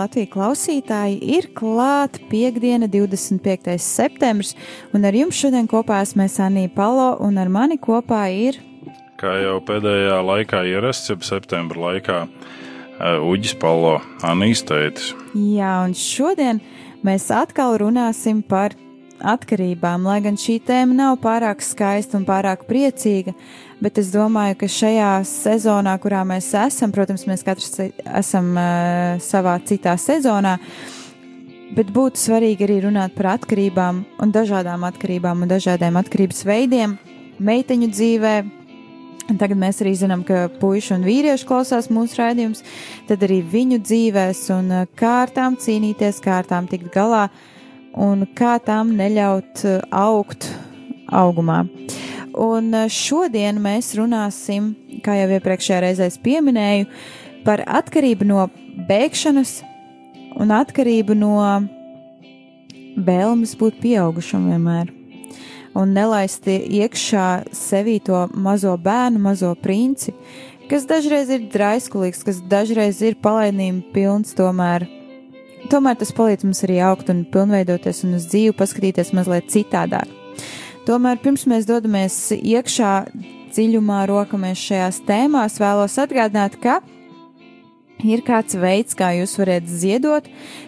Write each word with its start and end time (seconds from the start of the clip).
Latvijas 0.00 0.30
klausītāji! 0.32 1.18
Ir 1.36 1.50
klāta 1.52 2.22
piekdiena, 2.30 2.86
25. 2.88 3.74
septembris, 3.84 4.54
un 4.96 5.04
ar 5.04 5.16
jums 5.16 5.36
šodien 5.36 5.66
kopā 5.68 5.98
esmu 6.04 6.24
Anija 6.40 6.70
Palo, 6.72 7.10
un 7.20 7.36
ar 7.36 7.50
mani 7.52 7.76
kopā 7.76 8.22
ir. 8.32 8.56
Kā 9.20 9.34
jau 9.42 9.58
pēdējā 9.60 10.16
laikā 10.24 10.62
ierasts, 10.70 11.10
jau 11.12 11.18
septembra 11.26 11.82
laikā, 11.90 12.20
Uģis 13.28 13.58
Palo, 13.60 13.98
Anīs 14.24 14.64
tētis. 14.64 15.12
Jā, 15.36 15.74
un 15.84 15.92
šodien 15.92 16.62
mēs 17.04 17.28
atkal 17.34 17.76
runāsim 17.82 18.40
par 18.40 18.72
atkarībām, 19.20 20.06
lai 20.08 20.22
gan 20.24 20.40
šī 20.40 20.62
tēma 20.64 20.96
nav 20.96 21.18
pārāk 21.20 21.60
skaista 21.64 22.16
un 22.16 22.24
pārāk 22.28 22.64
priecīga, 22.70 23.36
bet 23.82 23.98
es 24.00 24.12
domāju, 24.14 24.56
ka 24.60 24.68
šajā 24.70 25.10
sezonā, 25.28 25.96
kurā 26.02 26.22
mēs 26.28 26.52
esam, 26.58 26.92
protams, 26.94 27.26
mēs 27.28 27.44
katrs 27.46 27.76
esam 28.04 28.54
uh, 28.54 29.18
savā 29.24 29.56
citā 29.66 29.96
sezonā, 30.00 30.56
bet 31.76 31.92
būtu 31.94 32.20
svarīgi 32.20 32.66
arī 32.66 32.80
runāt 32.86 33.14
par 33.16 33.34
atkarībām 33.36 34.02
un 34.22 34.32
dažādām 34.34 34.86
atkarībām 34.88 35.44
un 35.44 35.52
dažādiem 35.52 36.00
atkarības 36.00 36.42
veidiem 36.48 36.96
meiteņu 37.40 37.92
dzīvē. 37.92 38.34
Tagad 39.38 39.60
mēs 39.60 39.78
arī 39.84 39.94
zinām, 39.94 40.24
ka 40.26 40.48
puiši 40.58 40.96
un 40.96 41.06
vīrieši 41.06 41.46
klausās 41.46 41.86
mūsu 41.92 42.18
raidījumus, 42.18 42.64
tad 43.06 43.22
arī 43.22 43.38
viņu 43.46 43.78
dzīvēs 43.84 44.42
un 44.56 44.74
kā 44.98 45.14
ar 45.22 45.30
tām 45.36 45.54
cīnīties, 45.60 46.18
kā 46.24 46.40
ar 46.40 46.50
tām 46.50 46.66
tikt 46.70 46.90
galā. 46.94 47.28
Uh, 47.30 47.46
un 47.98 48.26
kā 48.36 48.58
tām 48.62 48.94
neļaut 48.98 49.64
uh, 49.66 49.80
augt 49.90 50.50
augumā. 51.10 51.64
Un 52.38 52.70
uh, 52.74 52.86
šodien 52.90 53.58
mēs 53.62 53.94
runāsim, 53.98 54.74
kā 55.04 55.16
jau 55.18 55.30
iepriekšējā 55.36 55.80
reizē 55.86 56.08
pieminēju, 56.22 56.86
par 57.46 57.64
atkarību 57.66 58.28
no 58.28 58.46
bēgšanas 58.88 59.60
un 60.40 60.52
atkarību 60.54 61.16
no 61.18 61.34
vēlmes 63.00 63.56
būt 63.58 63.80
pieaugušam 63.82 64.46
vienmēr. 64.50 64.94
Un 65.78 65.92
nelaist 65.94 66.48
iekšā 66.50 67.26
sevī 67.54 68.00
to 68.02 68.24
mazo 68.34 68.74
bērnu, 68.78 69.22
mazo 69.22 69.52
princi, 69.62 70.14
kas 70.70 70.86
dažreiz 70.90 71.30
ir 71.30 71.46
draiskulīgs, 71.50 72.24
kas 72.26 72.40
dažreiz 72.50 73.02
ir 73.06 73.18
palaidnība 73.22 73.94
pilns 73.94 74.34
tomēr 74.38 74.86
tomēr 75.70 75.98
tas 76.00 76.10
palīdz 76.16 76.46
mums 76.46 76.64
arī 76.66 76.80
augt 76.82 77.10
un 77.12 77.22
pilnveidoties 77.30 78.02
un 78.06 78.16
uz 78.18 78.26
dzīvi 78.30 78.56
paskatīties 78.58 79.12
mazliet 79.16 79.50
citādāk. 79.52 80.19
Tomēr 80.88 81.20
pirms 81.22 81.46
mēs 81.50 81.68
dodamies 81.68 82.16
iekšā 82.36 82.94
dziļumā, 83.54 84.04
rokamies 84.10 84.62
šajās 84.62 85.02
tēmās, 85.08 85.58
vēlos 85.60 85.98
atgādināt, 86.00 86.56
ka 86.62 86.78
ir 88.06 88.24
kāds 88.26 88.56
veids, 88.56 88.96
kā 88.96 89.12
jūs 89.18 89.36
varat 89.40 89.68
ziedot, 89.68 90.26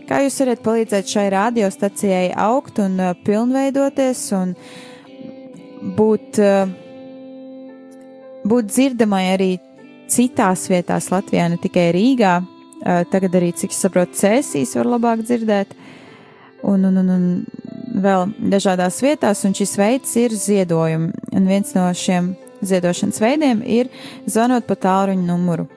kā 0.08 0.22
jūs 0.26 0.38
varat 0.42 0.64
palīdzēt 0.66 1.12
šai 1.14 1.26
radiostacijai 1.32 2.30
augt 2.36 2.82
un 2.82 2.98
uh, 3.00 3.12
pilnveidoties 3.24 4.24
un 4.36 4.56
būt, 5.96 6.42
uh, 6.42 6.66
būt 8.44 8.72
dzirdamai 8.72 9.26
arī 9.32 9.52
citās 10.12 10.66
vietās 10.68 11.08
Latvijā, 11.14 11.48
ne 11.48 11.60
tikai 11.62 11.88
Rīgā, 11.96 12.40
Eh, 12.82 13.04
tagad 13.06 13.36
arī, 13.38 13.52
cik 13.54 13.70
saprotu, 13.76 14.16
cēsīs 14.18 14.72
var 14.74 14.88
labāk 14.96 15.20
dzirdēt, 15.22 15.76
un, 16.66 16.82
un, 16.88 16.96
un, 16.98 17.10
un 17.14 17.26
vēl 17.92 18.32
dažādās 18.53 19.00
vietās, 19.04 19.44
un 19.47 19.54
šis 19.56 19.76
veids 19.78 20.14
ir 20.20 20.34
ziedojumi. 20.36 21.12
Un 21.36 21.48
viens 21.48 21.75
no 21.76 21.88
šiem 21.97 22.32
ziedošanas 22.62 23.20
veidiem 23.22 23.62
ir 23.66 23.91
zvanot 24.26 24.66
pa 24.69 24.76
tālruņa 24.78 25.26
numuru. 25.26 25.69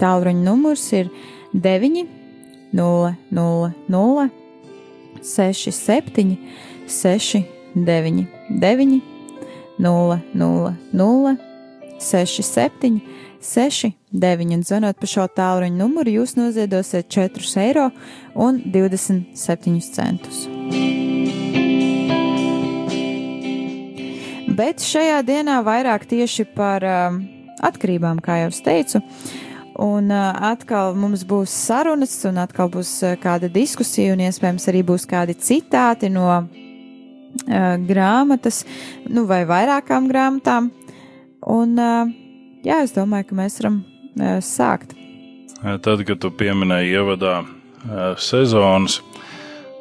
Tālruņa 0.00 0.44
numurs 0.44 0.84
ir 0.96 1.10
9, 1.54 2.04
0, 2.76 3.14
0, 3.30 3.70
0, 3.88 4.28
6, 5.22 5.72
7, 5.72 6.36
6, 6.88 7.44
9, 7.74 8.26
9, 8.50 9.00
0, 9.78 10.20
0, 10.34 10.74
0, 10.92 11.36
6, 12.00 12.42
7, 12.42 13.00
6, 13.40 13.92
9 14.12 14.54
un 14.54 14.64
zvanot 14.66 15.00
pa 15.00 15.08
šo 15.08 15.26
tālruņa 15.36 15.76
numuru, 15.80 16.20
jūs 16.20 16.36
noziedosiet 16.36 17.08
4 17.12 17.52
eiro 17.64 17.90
Bet 24.60 24.82
šajā 24.84 25.22
dienā 25.24 25.62
vairāk 25.64 26.02
tieši 26.04 26.44
par 26.52 26.84
um, 26.84 27.14
atkarībām, 27.64 28.18
kā 28.20 28.42
jau 28.42 28.50
es 28.50 28.58
teicu. 28.60 29.00
Un 29.80 30.10
uh, 30.12 30.36
atkal 30.50 30.92
mums 31.00 31.22
būs 31.24 31.54
sarunas, 31.62 32.12
un 32.28 32.36
atkal 32.42 32.68
būs 32.68 32.90
uh, 33.06 33.14
kāda 33.22 33.48
diskusija, 33.48 34.12
un 34.12 34.20
iespējams 34.26 34.68
arī 34.68 34.82
būs 34.84 35.06
kādi 35.08 35.38
citāti 35.40 36.10
no 36.12 36.26
uh, 36.36 36.44
grāmatas, 37.88 38.66
nu 39.08 39.24
vai 39.30 39.46
vairākām 39.48 40.10
grāmatām. 40.12 40.68
Un 41.48 41.72
uh, 41.80 42.10
jā, 42.60 42.82
es 42.84 42.92
domāju, 42.92 43.30
ka 43.30 43.40
mēs 43.40 43.56
varam 43.62 43.80
uh, 43.80 44.42
sākt. 44.44 44.92
Tad, 45.56 46.04
kad 46.04 46.20
tu 46.20 46.34
pieminēji 46.36 46.98
ievadā 47.00 47.38
uh, 47.46 48.12
sezonas, 48.20 49.00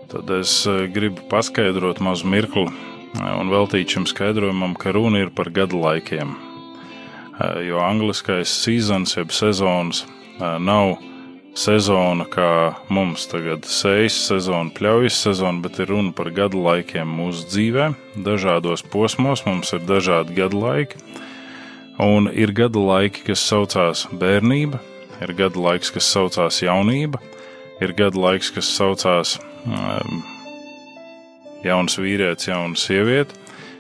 tad 0.08 0.32
es 0.40 0.62
uh, 0.72 0.86
gribu 0.88 1.28
paskaidrot 1.28 2.00
mazu 2.00 2.32
mirkli 2.32 2.70
un 3.18 3.50
veltīt 3.50 3.96
šim 3.96 4.06
skaidrojumam, 4.10 4.76
ka 4.78 4.94
runa 4.94 5.24
ir 5.24 5.34
par 5.34 5.50
gadu 5.54 5.82
laikiem. 5.82 6.36
Jo 7.66 7.80
angliskais 7.82 8.52
seasons, 8.52 9.16
jeb 9.16 9.32
sezonas, 9.32 10.04
nav 10.40 10.98
sezona, 11.60 12.26
kā 12.30 12.76
mums 12.94 13.26
tagad 13.32 13.66
sejas 13.68 14.18
sezona, 14.28 14.72
pļaujas 14.76 15.18
sezona, 15.26 15.64
bet 15.64 15.80
ir 15.82 15.92
runa 15.94 16.14
par 16.16 16.32
gadu 16.36 16.62
laikiem 16.64 17.10
mūsu 17.20 17.48
dzīvē. 17.50 17.90
Dažādos 18.28 18.84
posmos 18.92 19.46
mums 19.48 19.74
ir 19.76 19.84
dažādi 19.88 20.38
gadu 20.38 20.64
laiki. 20.64 21.02
Un 22.00 22.30
ir 22.32 22.54
gada 22.56 22.80
laiki, 22.80 23.26
kas 23.28 23.42
saucās 23.44 24.06
bērnība, 24.16 24.80
ir 25.20 25.34
gada 25.36 25.60
laiks, 25.60 25.92
kas 25.92 26.08
saucās 26.08 26.62
jaunība, 26.64 27.20
ir 27.84 27.92
gada 27.98 28.20
laiks, 28.20 28.54
kas 28.56 28.70
saucās 28.72 29.36
um, 29.66 30.22
jauns 31.66 32.00
vīrietis, 32.00 32.50
jauna 32.52 32.80
sieviete, 32.80 33.36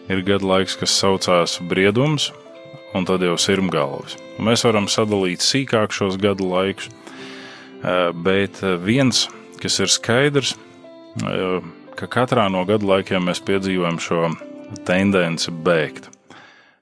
ir 0.10 0.24
gada 0.28 0.46
laiks, 0.46 0.78
kas 0.80 0.96
saucās 1.00 1.58
briedums, 1.70 2.30
un 2.98 3.06
tad 3.06 3.24
jau 3.24 3.38
sirmgalvis. 3.40 4.18
Mēs 4.42 4.66
varam 4.66 4.90
sadalīt 4.90 5.44
sīkāk 5.46 5.94
šos 5.96 6.20
gadu 6.22 6.50
laikus, 6.50 6.90
uh, 6.90 8.10
bet 8.14 8.62
viens, 8.84 9.28
kas 9.62 9.80
ir 9.84 9.92
skaidrs, 9.92 10.56
uh, 11.24 11.60
ka 12.00 12.08
katrā 12.08 12.48
no 12.52 12.64
gadu 12.68 12.90
laikiem 12.90 13.28
mēs 13.30 13.44
piedzīvojam 13.46 14.00
šo 14.02 14.24
tendenci 14.88 15.52
bēgt 15.52 16.10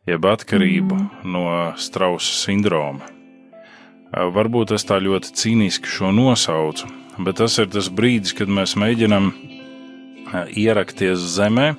jeb 0.08 0.26
atkarību 0.28 0.96
mm. 0.96 1.28
no 1.34 1.46
strausa 1.80 2.34
sindroma. 2.46 3.14
Varbūt 4.08 4.72
es 4.78 4.88
tā 4.88 5.02
ļoti 5.04 5.34
cīniski 5.36 5.92
šo 5.92 6.14
nosaucu, 6.16 6.88
bet 7.20 7.42
tas 7.42 7.58
ir 7.60 7.68
tas 7.74 7.90
brīdis, 7.92 8.32
kad 8.38 8.48
mēs 8.48 8.78
mēģinam 8.80 9.34
ierakties 10.56 11.22
zemē, 11.36 11.74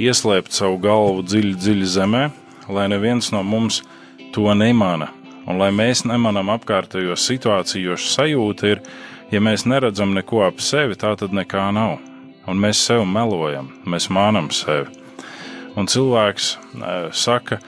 ieslēpt 0.00 0.54
savu 0.54 0.78
galvu 0.82 1.24
dziļi, 1.26 1.54
dziļi 1.60 1.90
zemē, 1.96 2.24
lai 2.68 2.88
neviens 2.92 3.30
no 3.34 3.42
mums 3.46 3.82
to 4.34 4.48
nemana. 4.54 5.10
Un 5.44 5.60
lai 5.60 5.70
mēs 5.76 6.06
nemanām 6.08 6.50
apkārtējo 6.54 7.16
situāciju, 7.20 7.92
jo 7.92 7.96
sajūta 8.00 8.70
ir, 8.72 8.82
ja 9.32 9.42
mēs 9.44 9.66
neredzam 9.68 10.14
neko 10.16 10.46
ap 10.46 10.62
sevi, 10.64 10.96
tā 10.96 11.12
tad 11.20 11.36
nekā 11.36 11.68
nav. 11.76 11.98
Un 12.48 12.60
mēs 12.60 12.80
sev 12.84 13.04
melojam, 13.08 13.70
mēs 13.88 14.10
mānam 14.12 14.50
sevi. 14.52 14.88
Un 15.76 15.88
cilvēks 15.90 16.54
saka, 17.16 17.58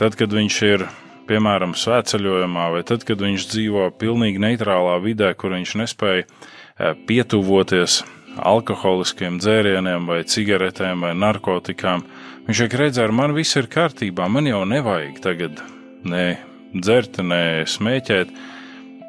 tad, 0.00 0.16
kad 0.18 0.32
viņš 0.32 0.58
ir 0.68 0.86
piemēram, 1.28 1.74
svētceļojumā, 1.78 2.68
vai 2.74 2.82
tad, 2.86 3.06
kad 3.08 3.22
viņš 3.22 3.46
dzīvo 3.52 3.88
pilnīgi 4.00 4.42
neitrālā 4.42 4.98
vidē, 5.02 5.32
kur 5.38 5.54
viņš 5.54 5.76
nespēja 5.82 6.24
eh, 6.26 6.96
pietuvoties 7.08 8.02
alkoholiskiem 8.38 9.38
dzērieniem, 9.42 10.06
vai 10.08 10.22
cigaretēm, 10.24 11.04
vai 11.06 11.12
narkotikām. 11.18 12.04
Viņš 12.46 12.64
saka, 12.64 12.80
redz, 12.80 12.98
ar 13.02 13.12
mani 13.14 13.36
viss 13.40 13.58
ir 13.58 13.68
kārtībā, 13.70 14.28
man 14.30 14.48
jau 14.48 14.64
nevajag 14.68 15.20
tagad 15.22 15.62
ne 16.08 16.26
dzert, 16.74 17.20
ne 17.22 17.64
smēķēt. 17.68 18.32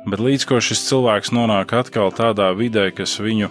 Bet 0.04 0.20
līdz 0.20 0.48
ko 0.50 0.60
šis 0.60 0.84
cilvēks 0.90 1.32
nonāk 1.32 1.72
atkal 1.78 2.12
tādā 2.16 2.50
vidē, 2.58 2.90
kas 2.96 3.16
viņu 3.24 3.50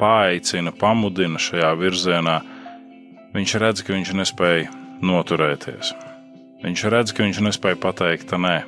paaicina, 0.00 0.72
pamudina 0.72 1.40
šajā 1.42 1.74
virzienā, 1.76 2.38
viņš 3.34 3.56
redz, 3.60 3.82
ka 3.84 3.96
viņš 3.96 4.14
nespēja 4.22 4.70
noturēties. 5.04 5.92
Viņš 6.64 6.84
redz, 6.92 7.12
ka 7.16 7.26
viņš 7.26 7.42
nespēja 7.44 7.80
pateikt 7.80 8.36
nē. 8.38 8.58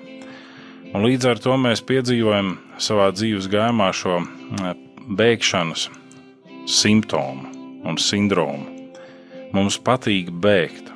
Un 0.93 1.07
līdz 1.07 1.29
ar 1.31 1.41
to 1.41 1.57
mēs 1.57 1.81
piedzīvojam 1.89 2.57
savā 2.81 3.09
dzīves 3.15 3.49
gājumā 3.53 3.93
šo 3.97 4.19
bēgšanas 5.09 5.89
simptomu 6.71 7.49
un 7.89 7.99
sindromu. 7.99 8.69
Mums 9.53 9.79
patīk 9.83 10.31
bēgt 10.31 10.93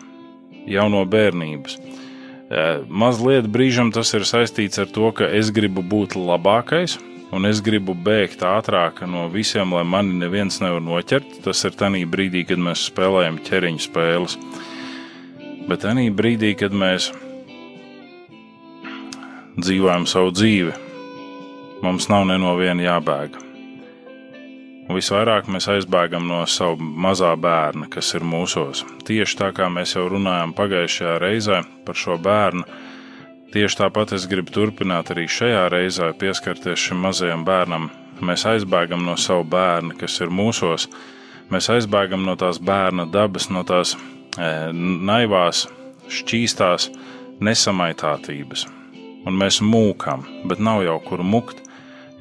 jau 0.70 0.86
no 0.92 1.02
bērnības. 1.06 1.76
Mazliet 2.86 3.48
brīžam 3.50 3.90
tas 3.94 4.12
ir 4.14 4.26
saistīts 4.28 4.78
ar 4.78 4.88
to, 4.94 5.10
ka 5.12 5.26
es 5.26 5.50
gribu 5.54 5.82
būt 5.82 6.14
labākais, 6.14 6.96
un 7.34 7.48
es 7.48 7.60
gribu 7.64 7.96
bēgt 8.06 8.44
ātrāk 8.46 9.02
no 9.10 9.26
visiem, 9.32 9.74
lai 9.74 9.82
mani 9.84 10.14
neviens 10.22 10.60
nevar 10.62 10.82
noķert. 10.84 11.40
Tas 11.44 11.64
ir 11.66 11.74
tajā 11.74 12.06
brīdī, 12.10 12.46
kad 12.46 12.62
mēs 12.62 12.86
spēlējam 12.92 13.40
ķeriņu 13.46 13.82
spēles. 13.82 14.38
Bet 15.66 15.82
tajā 15.82 16.10
brīdī, 16.14 16.54
kad 16.58 16.72
mēs 16.72 17.10
dzīvojam 19.58 20.06
savu 20.06 20.30
dzīvi, 20.36 20.76
mums 21.82 22.06
nav 22.12 22.28
ne 22.30 22.38
no 22.38 22.54
viena 22.60 22.86
jābēg. 22.92 23.40
Un 23.40 23.45
visvairāk 24.94 25.48
mēs 25.50 25.66
aizbēgam 25.70 26.26
no 26.28 26.42
sava 26.46 26.76
mazā 26.78 27.32
bērna, 27.40 27.88
kas 27.90 28.12
ir 28.14 28.26
mūsos. 28.26 28.84
Tieši 29.06 29.38
tā 29.40 29.50
kā 29.56 29.66
mēs 29.72 29.96
jau 29.96 30.06
runājām 30.12 30.54
pagājušajā 30.56 31.16
reizē 31.22 31.62
par 31.86 31.98
šo 31.98 32.18
bērnu, 32.22 32.62
tieši 33.54 33.80
tāpat 33.80 34.14
es 34.16 34.28
gribu 34.30 34.54
turpināt 34.54 35.10
arī 35.14 35.26
šajā 35.30 35.66
reizē 35.72 36.12
pieskarties 36.20 36.88
šim 36.88 37.02
mazajam 37.06 37.44
bērnam. 37.46 37.90
Mēs 38.22 38.46
aizbēgam 38.48 39.02
no 39.04 39.16
sava 39.20 39.44
bērna, 39.44 39.96
kas 39.98 40.20
ir 40.24 40.30
mūsos. 40.32 40.86
Mēs 41.52 41.68
aizbēgam 41.70 42.24
no 42.26 42.36
tās 42.38 42.58
bērna 42.62 43.04
dabas, 43.10 43.50
no 43.50 43.62
tās 43.66 43.94
e, 43.94 44.48
naivās, 44.72 45.66
šķīstās 46.08 46.88
nesamaitātības. 47.44 48.66
Un 49.26 49.36
mēs 49.36 49.60
mūkam, 49.62 50.24
bet 50.46 50.62
nav 50.62 50.84
jau 50.86 50.96
kur 51.02 51.22
mukt, 51.26 51.60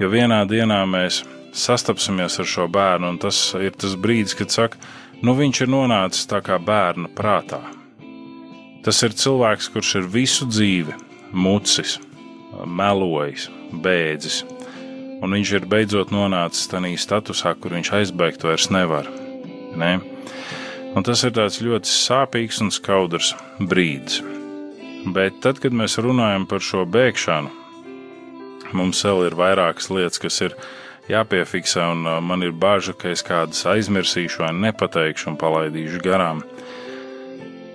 jo 0.01 0.09
vienā 0.11 0.41
dienā 0.49 0.81
mēs 0.89 1.21
sastapsimies 1.55 2.39
ar 2.41 2.49
šo 2.49 2.67
bērnu, 2.71 3.13
un 3.13 3.19
tas 3.21 3.39
ir 3.59 3.75
tas 3.79 3.95
brīdis, 3.99 4.35
kad 4.37 4.53
saka, 4.53 4.79
nu 5.23 5.35
viņš 5.37 5.63
ir 5.63 5.71
nonācis 5.71 6.27
tā 6.29 6.41
kā 6.45 6.59
bērna 6.59 7.09
prātā. 7.15 7.61
Tas 8.85 9.01
ir 9.01 9.15
cilvēks, 9.17 9.71
kurš 9.73 9.95
ir 10.01 10.09
visu 10.13 10.45
dzīvi 10.45 10.93
mucis, 11.33 11.97
melojis, 12.67 13.47
bēdzis, 13.71 14.43
un 15.23 15.33
viņš 15.33 15.53
ir 15.57 15.69
beidzot 15.71 16.13
nonācis 16.13 16.69
tādā 16.69 16.91
statusā, 16.99 17.55
kur 17.57 17.73
viņš 17.73 17.91
aizbēgt 17.99 18.45
vairs 18.45 18.69
nevar. 18.69 19.09
Ne? 19.75 19.97
Un 20.95 21.03
tas 21.03 21.25
ir 21.27 21.35
ļoti 21.35 21.91
sāpīgs 21.91 22.61
un 22.63 22.71
skaudrs 22.71 23.33
brīdis. 23.59 24.21
Bet 25.05 25.41
tad, 25.43 25.59
kad 25.61 25.75
mēs 25.75 25.99
runājam 26.01 26.47
par 26.49 26.63
šo 26.63 26.85
bēgšanu, 26.89 27.51
mums 28.73 29.03
vēl 29.05 29.27
ir 29.27 29.35
vairākas 29.37 29.91
lietas, 29.91 30.21
kas 30.21 30.39
ir 30.41 30.55
jāpiefiksē, 31.09 31.85
un 31.93 32.05
uh, 32.07 32.19
man 32.23 32.43
ir 32.45 32.53
bažas, 32.55 32.97
ka 32.99 33.11
es 33.13 33.23
kādas 33.25 33.65
aizmirsīšu 33.69 34.45
vai 34.45 34.51
nepateikšu 34.57 35.31
un 35.31 35.39
palaidīšu 35.41 36.01
garām. 36.05 36.43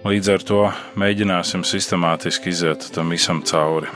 Līdz 0.00 0.30
ar 0.32 0.44
to 0.48 0.60
mēģināsim 0.98 1.64
sistemātiski 1.66 2.50
iziet 2.54 2.86
tam 2.94 3.12
visam 3.12 3.42
cauri. 3.44 3.90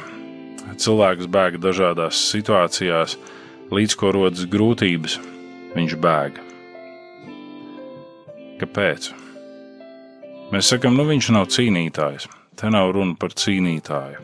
Cilvēks 0.76 1.30
bēg 1.30 1.56
dažādās 1.62 2.18
situācijās, 2.32 3.16
līdz 3.72 3.96
ko 3.98 4.10
rodas 4.12 4.44
grūtības, 4.50 5.18
viņš 5.74 5.94
bēg. 6.02 6.40
Kāpēc? 8.60 9.10
Mēs 10.52 10.68
sakām, 10.70 10.98
nu 10.98 11.06
viņš 11.08 11.30
nav 11.34 11.48
cīnītājs. 11.50 12.28
Te 12.54 12.68
nav 12.70 12.92
runa 12.94 13.16
par 13.18 13.32
cīnītāju. 13.34 14.20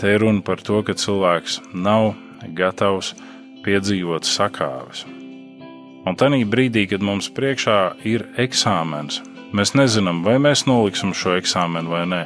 Te 0.00 0.10
ir 0.12 0.24
runa 0.24 0.42
par 0.44 0.60
to, 0.66 0.82
ka 0.84 0.96
cilvēks 0.98 1.60
nav 1.72 2.12
gatavs 2.58 3.14
piedzīvot 3.64 4.28
sakāves. 4.28 5.04
Un 6.04 6.18
tajā 6.20 6.44
brīdī, 6.48 6.84
kad 6.90 7.04
mums 7.04 7.30
priekšā 7.32 7.78
ir 8.04 8.26
eksāmens, 8.40 9.22
mēs 9.56 9.72
nezinām, 9.78 10.20
vai 10.26 10.36
mēs 10.42 10.66
noliksim 10.68 11.14
šo 11.16 11.38
eksāmenu 11.38 11.94
vai 11.94 12.04
nē. 12.10 12.24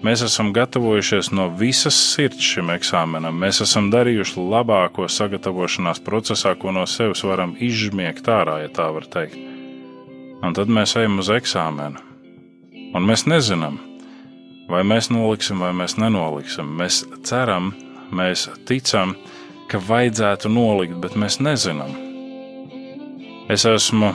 Mēs 0.00 0.22
esam 0.24 0.54
gatavojušies 0.56 1.28
no 1.36 1.50
visas 1.52 1.96
sirds 2.14 2.40
šim 2.40 2.70
eksāmenam. 2.72 3.36
Mēs 3.36 3.60
esam 3.60 3.90
darījuši 3.92 4.40
labāko 4.40 5.04
sagatavošanās 5.12 6.00
procesā, 6.06 6.54
ko 6.56 6.72
no 6.72 6.86
sevis 6.88 7.20
varam 7.28 7.52
izžmiegt 7.60 8.30
ārā, 8.32 8.62
ja 8.62 8.70
tā 8.72 8.88
var 8.96 9.04
teikt. 9.12 9.36
Un 10.40 10.56
tad 10.56 10.72
mēs 10.72 10.96
ejam 10.96 11.20
uz 11.20 11.28
eksāmenu. 11.34 12.00
Un 12.96 13.04
mēs 13.04 13.26
nezinām, 13.28 13.76
vai 14.72 14.80
mēs 14.88 15.10
noliksim 15.12 15.60
vai 15.60 15.74
mēs 15.76 15.98
nenoliksim. 16.00 16.72
Mēs 16.80 17.02
ceram, 17.28 17.74
mēs 18.16 18.46
ticam, 18.64 19.12
ka 19.70 19.78
vajadzētu 19.86 20.50
nolikt, 20.50 20.98
bet 21.02 21.14
mēs 21.18 21.38
nezinām. 21.42 21.94
Es 23.50 23.64
esmu 23.66 24.12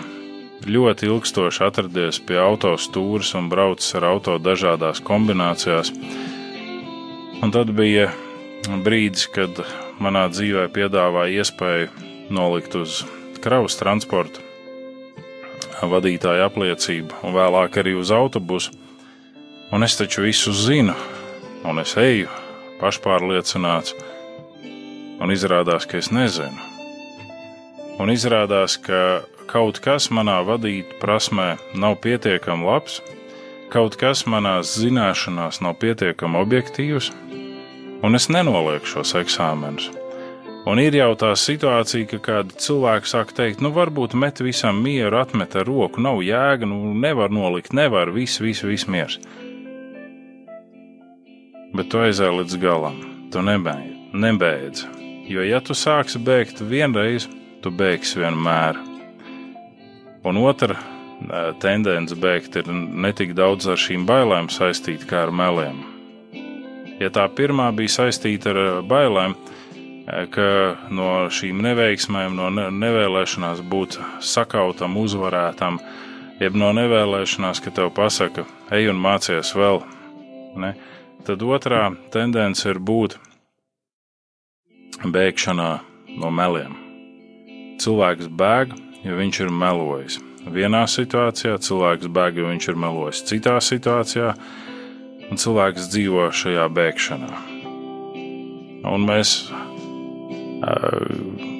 ļoti 0.67 1.07
ilgstoši 1.09 1.63
atradies 1.65 2.19
pie 2.27 2.37
autostūras 2.41 3.33
un 3.39 3.49
braucis 3.51 3.95
ar 3.97 4.07
auto 4.11 4.37
dažādās 4.39 5.01
kombinācijās. 5.05 5.91
Un 7.43 7.51
tad 7.55 7.71
bija 7.75 8.09
brīdis, 8.85 9.27
kad 9.31 9.59
manā 10.01 10.25
dzīvē 10.31 10.67
piedāvāja 10.75 11.43
iespēju 11.43 12.33
nolikt 12.33 12.75
uz 12.79 13.03
kravas 13.43 13.77
transporta 13.77 14.41
vadītāja 15.85 16.47
apliecību, 16.49 17.21
un 17.27 17.35
vēlāk 17.35 17.77
arī 17.81 17.93
uz 17.99 18.11
autobusu. 18.15 18.73
Un 19.75 19.83
es 19.83 19.97
taču 19.99 20.23
visu 20.23 20.53
zinu, 20.55 20.95
un 21.67 21.81
es 21.81 21.95
eju 21.99 22.31
pašpārliecināts 22.79 23.95
un 25.21 25.33
izrādās, 25.33 25.87
ka 25.89 25.99
es 26.01 26.11
nezinu. 26.13 26.71
Un 28.01 28.11
izrādās, 28.11 28.75
ka 28.81 29.23
kaut 29.47 29.79
kas 29.83 30.09
manā 30.11 30.41
vadīt 30.47 30.97
prasmē 30.99 31.55
nav 31.79 31.99
pietiekami 32.03 32.67
labs, 32.67 32.99
kaut 33.71 33.95
kas 33.99 34.25
manā 34.29 34.57
zināšanās 34.65 35.61
nav 35.63 35.77
pietiekami 35.81 36.41
objektīvs, 36.41 37.11
un 38.03 38.19
es 38.19 38.27
nenolieku 38.29 38.97
šos 38.97 39.15
eksāmenus. 39.21 39.91
Un 40.65 40.81
ir 40.81 40.95
jau 40.97 41.11
tā 41.13 41.29
situācija, 41.37 42.07
ka 42.09 42.19
kādi 42.25 42.55
cilvēki 42.57 43.09
sāk 43.09 43.35
teikt, 43.37 43.61
nu, 43.61 43.69
varbūt 43.73 44.15
met 44.17 44.41
visam 44.41 44.79
mieru, 44.81 45.19
atmet 45.21 45.53
ar 45.61 45.67
roku, 45.69 46.01
nav 46.01 46.23
jēga, 46.25 46.65
nu, 46.65 46.89
nevar 46.97 47.29
nolikt, 47.29 47.73
nevar, 47.77 48.09
viss, 48.15 48.41
viss, 48.41 48.65
viss 48.65 48.89
miers. 48.89 49.19
Bet 51.75 51.91
tu 51.93 52.01
aizēji 52.01 52.39
līdz 52.39 52.57
galam, 52.63 52.97
tu 53.29 53.45
nebeidz, 53.45 53.94
nebeidz. 54.15 54.85
Jo, 55.29 55.43
ja 55.45 55.61
tu 55.61 55.75
sāksi 55.77 56.21
bēgt 56.21 56.61
vienreiz, 56.65 57.27
tu 57.63 57.71
bēgsi 57.73 58.21
vienmēr. 58.21 58.77
Un 60.25 60.37
otra 60.41 60.77
tendence 61.61 62.15
bēgt 62.17 62.57
ir 62.59 62.69
ne 62.71 63.11
tik 63.15 63.33
daudz 63.37 63.67
ar 63.71 63.79
šīm 63.79 64.05
bailēm 64.09 64.49
saistīta 64.53 65.07
kā 65.09 65.25
ar 65.25 65.33
meliem. 65.33 65.83
Ja 66.99 67.09
tā 67.11 67.25
pirmā 67.27 67.71
bija 67.75 67.91
saistīta 67.97 68.53
ar 68.53 68.59
bailēm, 68.87 69.35
ka 70.31 70.47
no 70.93 71.09
šīm 71.33 71.61
neveiksmēm, 71.65 72.35
no 72.37 72.49
nevēlēšanās 72.53 73.63
būt 73.65 73.99
sakautam, 74.23 74.97
uzvarētam, 75.01 75.79
jeb 76.39 76.57
no 76.59 76.71
nevēlēšanās, 76.77 77.63
ka 77.63 77.73
tev 77.73 77.91
pasaka, 77.95 78.45
ej 78.75 78.91
un 78.93 79.01
mācies 79.01 79.55
vēl, 79.57 79.81
ne? 80.61 80.75
tad 81.25 81.41
otrā 81.41 81.87
tendence 82.13 82.69
ir 82.69 82.77
būt 82.77 83.17
bēgšanā 85.03 85.71
no 86.21 86.31
meliem. 86.31 86.77
Cilvēks 87.81 88.29
bēg, 88.31 88.75
jo 89.03 89.17
viņš 89.19 89.41
ir 89.43 89.51
melojis. 89.51 90.19
Vienā 90.45 90.85
situācijā 90.87 91.57
cilvēks 91.65 92.07
bēg, 92.13 92.39
jo 92.39 92.51
viņš 92.53 92.69
ir 92.71 92.79
melojis 92.79 93.23
citā 93.27 93.57
situācijā, 93.59 94.31
un 95.29 95.41
cilvēks 95.41 95.89
dzīvo 95.91 96.29
šajā 96.31 96.69
bēgšanā. 96.77 97.31
Un 98.85 99.07
mēs 99.09 99.39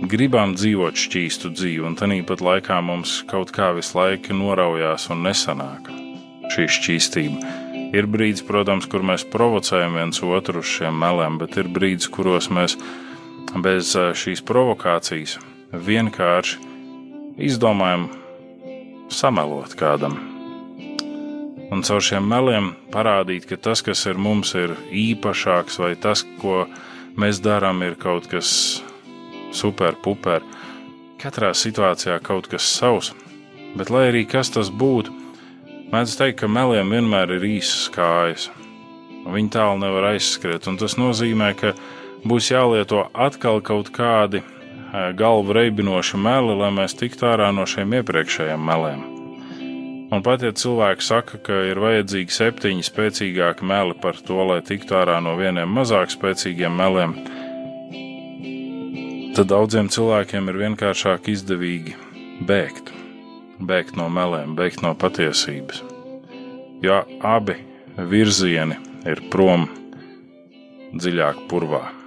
gribam 0.09 0.55
dzīvot 0.55 0.97
šķīstu 0.97 1.51
dzīvi, 1.53 1.83
un 1.85 1.97
tāpat 1.99 2.41
laikā 2.41 2.79
mums 2.85 3.19
kaut 3.29 3.51
kā 3.55 3.71
visu 3.75 3.97
laiku 3.99 4.37
noraujās 4.37 5.09
un 5.13 5.25
nesanāk 5.25 5.91
šī 6.53 6.67
šķīstība. 6.77 7.53
Ir 7.95 8.07
brīdis, 8.11 8.43
protams, 8.45 8.87
kur 8.89 9.05
mēs 9.05 9.25
provocējam 9.31 9.97
viens 9.99 10.21
otru 10.25 10.61
uz 10.61 10.69
šiem 10.69 10.97
meliem, 10.99 11.37
bet 11.41 11.55
ir 11.59 11.69
brīdis, 11.71 12.09
kuros 12.11 12.49
mēs 12.53 12.75
bez 13.63 13.93
šīs 13.95 14.43
provokācijas 14.45 15.37
vienkārši 15.71 16.61
izdomājam 17.47 18.07
samelot 19.11 19.75
kādam. 19.79 20.17
Un 21.73 21.81
caur 21.81 22.03
šiem 22.03 22.27
meliem 22.29 22.73
parādīt, 22.93 23.47
ka 23.49 23.57
tas, 23.57 23.81
kas 23.85 24.05
ir 24.05 24.19
mums, 24.21 24.53
ir 24.53 24.75
īpašāks, 24.93 25.79
vai 25.81 25.95
tas, 25.97 26.21
ko 26.41 26.65
mēs 27.17 27.41
darām, 27.41 27.81
ir 27.83 27.97
kaut 27.99 28.29
kas 28.31 28.49
super, 29.55 29.97
puper. 29.97 30.45
Katrā 31.21 31.53
situācijā 31.57 32.19
kaut 32.23 32.47
kas 32.51 32.67
savs, 32.69 33.13
bet 33.75 33.89
lai 33.89 34.09
arī 34.11 34.25
kas 34.29 34.51
tas 34.53 34.69
būtu, 34.69 35.13
mēdz 35.89 36.15
teikt, 36.19 36.43
ka 36.43 36.51
meliem 36.51 36.93
vienmēr 36.93 37.37
ir 37.37 37.49
īsas 37.55 37.89
kājas. 37.93 38.49
Viņi 39.25 39.49
tālu 39.55 39.79
nevar 39.81 40.11
aizskriet, 40.11 40.67
un 40.69 40.77
tas 40.77 40.99
nozīmē, 41.01 41.49
ka 41.57 41.73
būs 42.25 42.51
jālieto 42.51 43.05
atkal 43.13 43.61
kaut 43.61 43.91
kādi 43.93 44.41
galvu 45.17 45.53
reibinoši 45.53 46.17
meli, 46.17 46.55
lai 46.57 46.71
mēs 46.73 46.95
tiktu 46.97 47.27
ārā 47.29 47.51
no 47.53 47.65
šiem 47.69 47.93
iepriekšējiem 47.99 48.65
meliem. 48.69 49.03
Un 50.13 50.21
pat 50.23 50.43
ja 50.45 50.53
cilvēki 50.55 51.03
saka, 51.03 51.39
ka 51.41 51.55
ir 51.71 51.81
vajadzīgi 51.81 52.31
septiņi 52.31 52.85
spēcīgāki 52.85 53.65
meli 53.67 53.95
par 54.01 54.19
to, 54.21 54.37
lai 54.47 54.61
tiktu 54.63 54.95
ārā 54.95 55.17
no 55.23 55.33
vieniem 55.39 55.71
mazāk 55.75 56.13
spēcīgiem 56.13 56.77
meliem, 56.77 57.15
tad 59.35 59.49
daudziem 59.51 59.89
cilvēkiem 59.91 60.53
ir 60.53 60.61
vienkāršāk 60.61 61.27
izdevīgi 61.33 61.97
bēgt, 62.47 62.93
bēgt 63.59 63.99
no 63.99 64.07
meliem, 64.13 64.55
bēgt 64.55 64.85
no 64.85 64.93
patiesības. 64.95 65.83
Jo 66.85 67.01
abi 67.25 67.57
virzieni 67.97 68.77
ir 69.09 69.25
prom 69.33 69.67
dziļāk 70.95 71.47
purvā. 71.51 72.04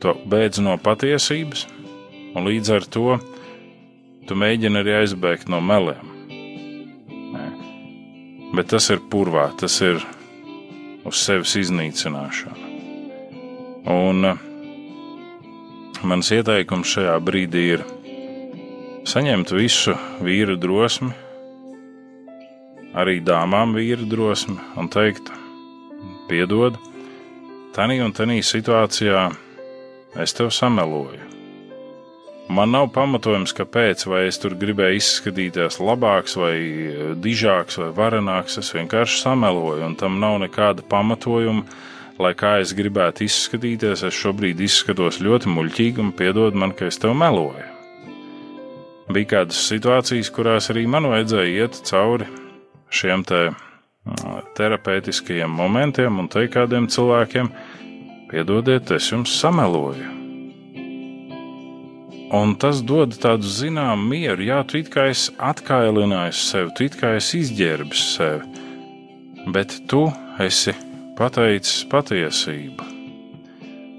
Tu 0.00 0.14
beidz 0.28 0.60
no 0.62 0.76
patiesības, 0.78 1.66
un 2.36 2.48
līdz 2.48 2.72
ar 2.76 2.88
to 2.96 3.16
tu 4.26 4.36
mēģini 4.36 4.82
arī 4.82 4.98
aizbēgt 5.02 5.48
no 5.52 5.62
meliem. 5.62 6.12
Nē. 7.32 7.46
Bet 8.58 8.72
tas 8.74 8.90
ir 8.92 9.00
purvā, 9.12 9.48
tas 9.60 9.80
ir 9.84 10.02
uz 11.06 11.22
sevis 11.22 11.54
iznīcināšana. 11.62 12.74
Un 13.86 14.26
uh, 14.26 14.46
Mans 16.04 16.28
ieteikums 16.30 16.90
šajā 16.92 17.14
brīdī 17.24 17.62
ir 17.72 17.80
saņemt 19.08 19.50
visu 19.56 19.94
vīru 20.22 20.58
drosmi, 20.60 21.08
arī 23.00 23.16
dāmām 23.24 23.72
vīru 23.74 24.04
drosmi 24.10 24.58
un 24.76 24.90
teikt, 24.92 25.32
piedod, 26.28 26.76
tanī 27.74 27.96
un 28.04 28.12
tanī 28.12 28.42
situācijā 28.44 29.24
es 30.22 30.36
tev 30.36 30.52
sameloju. 30.54 31.32
Man 32.46 32.70
nav 32.70 32.92
pamatojums, 32.94 33.50
kāpēc, 33.58 34.04
vai 34.06 34.28
es 34.28 34.38
tur 34.38 34.54
gribēju 34.54 35.00
izskatīties 35.00 35.80
labāks, 35.82 36.36
vai 36.38 36.54
dižāks, 37.18 37.80
vai 37.82 37.90
varenāks. 37.96 38.60
Es 38.62 38.70
vienkārši 38.76 39.18
sameloju, 39.24 39.82
un 39.88 39.98
tam 39.98 40.20
nav 40.22 40.38
nekāda 40.44 40.86
pamatojuma 40.86 41.66
lai 42.22 42.32
kā 42.36 42.56
es 42.62 42.72
gribētu 42.76 43.26
izskatīties, 43.26 44.04
es 44.06 44.16
šobrīd 44.16 44.60
izskatos 44.64 45.20
ļoti 45.24 45.52
muļķīgi 45.52 46.02
un 46.02 46.12
piedod 46.16 46.56
man, 46.56 46.72
ka 46.76 46.88
es 46.90 46.98
tev 47.00 47.16
meloju. 47.18 47.66
Bija 49.12 49.32
kādas 49.36 49.60
situācijas, 49.68 50.32
kurās 50.34 50.70
arī 50.72 50.86
man 50.90 51.06
vajadzēja 51.10 51.62
iet 51.62 51.78
cauri 51.86 52.26
šiem 52.90 53.22
te 53.26 53.42
terapeitiskajiem 54.56 55.50
momentiem 55.50 56.18
un 56.22 56.30
teikt 56.30 56.54
kādiem 56.56 56.88
cilvēkiem, 56.90 57.50
piedodiet, 58.30 58.90
es 58.96 59.10
jums 59.12 59.34
sameloju. 59.40 60.12
Un 62.36 62.56
tas 62.58 62.80
dod 62.82 63.14
tādu 63.22 63.46
zināmu 63.46 64.10
mieru, 64.10 64.48
jā, 64.48 64.58
tu 64.66 64.80
it 64.80 64.90
kā 64.90 65.06
esi 65.12 65.30
atkailinājis 65.38 66.42
sevi, 66.50 66.72
tu 66.74 66.88
it 66.88 66.98
kā 66.98 67.14
esi 67.20 67.44
izģērbis 67.44 68.02
sevi, 68.16 68.64
bet 69.54 69.78
tu 69.86 70.08
esi 70.42 70.74
pateicis 71.16 71.86
patiesību. 71.92 72.92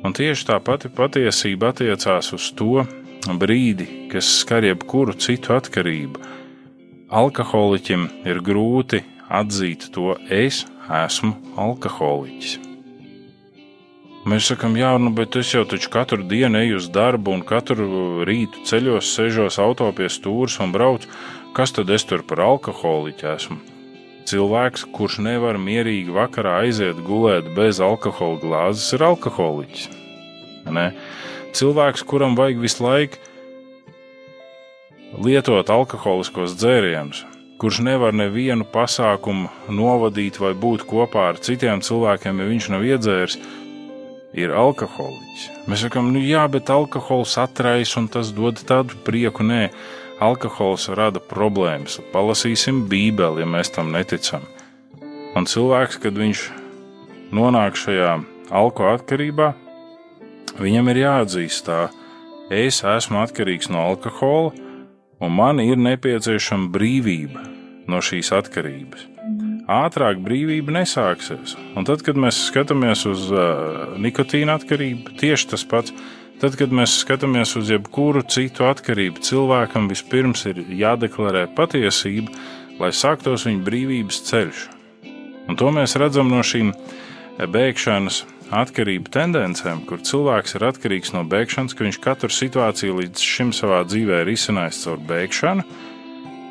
Un 0.05 0.13
tieši 0.13 0.49
tā 0.51 0.59
pati 0.63 0.91
patiesība 0.93 1.71
attiecās 1.71 2.33
uz 2.35 2.51
to 2.59 2.83
brīdi, 3.39 3.87
kas 4.11 4.27
skar 4.43 4.67
jebkuru 4.67 5.15
citu 5.17 5.55
atkarību. 5.55 6.21
Alkoholiķim 7.07 8.07
ir 8.27 8.43
grūti 8.43 9.01
atzīt 9.27 9.89
to, 9.95 10.13
es 10.29 10.65
esmu 11.03 11.33
alkoholiķis. 11.59 12.76
Mēs 14.27 14.49
sakām, 14.49 14.73
jā, 14.75 14.89
nu, 14.99 15.13
bet 15.15 15.37
es 15.39 15.53
jau 15.53 15.61
taču 15.63 15.87
katru 15.93 16.25
dienu 16.27 16.59
eju 16.59 16.81
uz 16.81 16.87
darbu, 16.91 17.31
un 17.37 17.43
katru 17.47 18.25
rītu 18.27 18.65
ceļos, 18.67 19.07
sēžos 19.15 19.55
auto 19.63 19.87
pie 19.95 20.09
stūres 20.11 20.57
un 20.59 20.73
braucu. 20.73 21.07
Kas 21.55 21.71
tad 21.71 21.87
es 21.95 22.03
tur 22.03 22.25
par 22.27 22.41
alkoholiķu 22.43 23.29
esmu? 23.31 23.55
Cilvēks, 24.27 24.83
kurš 24.91 25.21
nevar 25.23 25.55
mierīgi 25.63 26.11
vakarā 26.11 26.57
aiziet 26.65 26.99
gulēt 27.07 27.47
bez 27.55 27.79
alkohola 27.79 28.41
glāzes, 28.41 28.89
ir 28.97 29.05
alkoholiķis. 29.07 29.85
Ne? 30.75 30.89
Cilvēks, 31.55 32.03
kuram 32.03 32.35
vajag 32.35 32.59
visu 32.65 32.83
laiku 32.83 33.21
lietot 35.23 35.71
alkoholiskos 35.71 36.57
dzērienus, 36.59 37.23
kurš 37.63 37.79
nevar 37.87 38.11
nevienu 38.11 38.67
pasākumu 38.75 39.71
novadīt 39.71 40.41
vai 40.43 40.51
būt 40.51 40.83
kopā 40.91 41.29
ar 41.31 41.39
citiem 41.39 41.79
cilvēkiem, 41.79 42.43
ja 42.43 42.49
viņš 42.51 42.69
nav 42.75 42.83
iedzēris, 42.91 43.39
ir 44.35 44.53
alkoholiķis. 44.55 45.47
Mēs 45.67 45.85
sakām, 45.85 46.11
nu 46.13 46.21
jā, 46.23 46.43
bet 46.51 46.71
alkohols 46.73 47.37
atraisa 47.41 48.01
un 48.01 48.09
tas 48.11 48.33
dod 48.35 48.59
tādu 48.67 48.97
prieku. 49.07 49.45
Nē, 49.47 49.69
alkohols 50.23 50.89
rada 50.97 51.21
problēmas. 51.23 51.99
Palasīsim 52.13 52.85
Bībeli, 52.91 53.43
ja 53.43 53.49
mēs 53.49 53.71
tam 53.75 53.93
neticam. 53.95 54.45
Un 55.37 55.45
cilvēks, 55.45 55.99
kad 56.01 56.17
viņš 56.17 56.47
nonāk 57.35 57.77
šajā 57.77 58.13
alkohola 58.49 58.97
atkarībā, 58.97 59.51
viņam 60.57 60.93
ir 60.93 61.03
jāatzīst 61.03 61.67
tā, 61.67 61.81
es 62.53 62.81
esmu 62.83 63.21
atkarīgs 63.25 63.69
no 63.73 63.83
alkohola, 63.91 64.55
un 65.21 65.33
man 65.33 65.61
ir 65.63 65.77
nepieciešama 65.81 66.71
brīvība 66.73 67.43
no 67.87 68.01
šīs 68.03 68.33
atkarības. 68.35 69.16
Ātrāk 69.67 70.21
brīvība 70.23 70.77
nesāksies. 70.77 71.57
Un 71.75 71.83
tad, 71.87 71.99
kad 72.07 72.15
mēs 72.15 72.39
skatāmies 72.47 73.03
uz 73.09 73.27
uh, 73.33 73.97
nikotīna 73.99 74.55
atkarību, 74.55 75.17
tieši 75.19 75.51
tas 75.51 75.65
pats 75.67 75.91
Tad, 76.37 76.53
kad 76.53 76.69
mēs 76.69 76.99
skatāmies 77.01 77.55
uz 77.57 77.71
jebkuru 77.73 78.21
citu 78.29 78.67
atkarību, 78.69 79.23
cilvēkam 79.25 79.87
vispirms 79.89 80.43
ir 80.45 80.59
jādeklarē 80.69 81.47
patiesība, 81.57 82.29
lai 82.77 82.91
sāktos 82.93 83.47
viņa 83.47 83.63
brīvības 83.65 84.19
ceļš. 84.27 84.59
Un 85.49 85.57
to 85.57 85.71
mēs 85.73 85.97
redzam 85.97 86.29
no 86.29 86.43
šīm 86.45 86.69
bēgšanas 87.41 88.19
atkarību 88.53 89.09
tendencēm, 89.17 89.81
kur 89.89 90.03
cilvēks 90.05 90.59
ir 90.59 90.67
atkarīgs 90.69 91.15
no 91.15 91.23
bēgšanas, 91.25 91.73
ka 91.73 91.87
viņš 91.87 91.99
katru 92.05 92.29
situāciju 92.29 92.99
līdz 93.01 93.25
šim 93.33 93.49
savā 93.57 93.81
dzīvē 93.89 94.21
ir 94.21 94.31
izcinājis 94.35 94.83
caur 94.85 95.01
bēgšanu, 95.09 95.65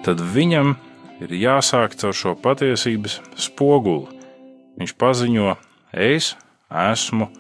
tad 0.09 0.25
viņam 0.35 0.75
ir 1.23 1.33
jāsāk 1.41 1.97
caur 2.01 2.15
šo 2.17 2.37
patiesības 2.43 3.21
spoguli. 3.41 4.13
Viņš 4.77 4.93
paziņo, 5.01 5.57
es 5.93 6.35
esmu 6.69 7.31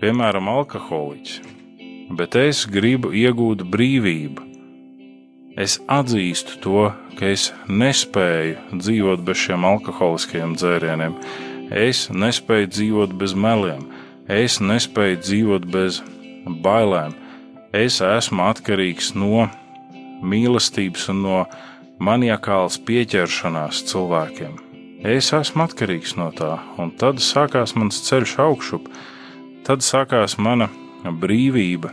piemēram, 0.00 0.48
alkoholiķis, 0.52 1.40
bet 2.16 2.36
es 2.40 2.64
gribu 2.68 3.12
iegūt 3.16 3.64
brīvību. 3.72 4.44
Es 5.56 5.78
atzīstu 5.88 6.58
to, 6.64 6.80
ka 7.16 7.30
es 7.32 7.48
nespēju 7.68 8.80
dzīvot 8.82 9.22
bez 9.24 9.40
šiem 9.40 9.64
alkoholiskajiem 9.64 10.52
dzērieniem, 10.60 11.14
es 11.72 12.06
nespēju 12.12 12.72
dzīvot 12.74 13.14
bez 13.16 13.32
meliem, 13.32 13.86
es 14.28 14.58
nespēju 14.60 15.22
dzīvot 15.22 15.70
bez 15.72 16.02
bailēm. 16.64 17.16
Es 17.76 18.02
esmu 18.04 18.44
atkarīgs 18.50 19.14
no 19.16 19.46
mīlestības 20.24 21.08
un 21.12 21.24
no 21.24 21.40
maniakālas 21.98 22.78
pieķeršanās 22.86 23.82
cilvēkiem. 23.90 24.56
Es 25.06 25.32
esmu 25.36 25.66
atkarīgs 25.66 26.16
no 26.18 26.30
tā, 26.34 26.56
un 26.80 26.90
tad 26.98 27.20
sākās 27.22 27.76
mans 27.78 28.00
ceļš 28.08 28.38
augšup 28.46 28.88
Tad 29.66 29.82
sākās 29.82 30.36
mana 30.38 30.68
brīvība. 31.02 31.88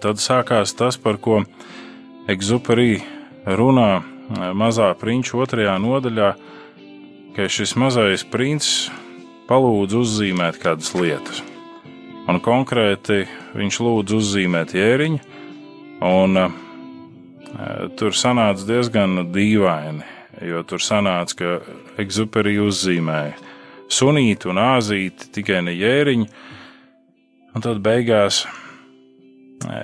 Tad 0.00 0.22
sākās 0.24 0.72
tas, 0.72 0.96
par 0.96 1.18
ko 1.20 1.42
Egzuperī 2.32 3.02
runā 3.44 4.00
mazā 4.56 4.86
prinča 4.96 5.36
otrajā 5.44 5.74
nodaļā, 5.84 6.30
ka 7.36 7.48
šis 7.52 7.74
mazais 7.76 8.24
princis 8.24 8.88
palūdz 9.50 9.98
uzzīmēt 10.00 10.56
kādas 10.62 10.94
lietas. 10.96 11.42
Un 12.24 12.40
konkrēti 12.40 13.26
viņš 13.52 13.80
lūdz 13.84 14.16
uzzīmēt 14.16 14.72
jēriņu, 14.80 15.20
un 16.08 16.40
uh, 16.40 16.56
tur 17.96 18.14
sanāca 18.16 18.66
diezgan 18.68 19.26
dīvaini. 19.32 20.12
jo 20.44 20.62
tur 20.68 20.82
sanāca, 20.82 21.36
ka 21.36 22.02
Exuperī 22.02 22.58
uzzīmēja 22.60 23.36
sunītu 23.88 24.50
un 24.52 24.60
āzīti, 24.60 25.30
tikai 25.32 25.62
ne 25.64 25.72
jēriņu, 25.76 26.26
un 27.54 27.64
tad 27.64 27.80
beigās 27.84 28.44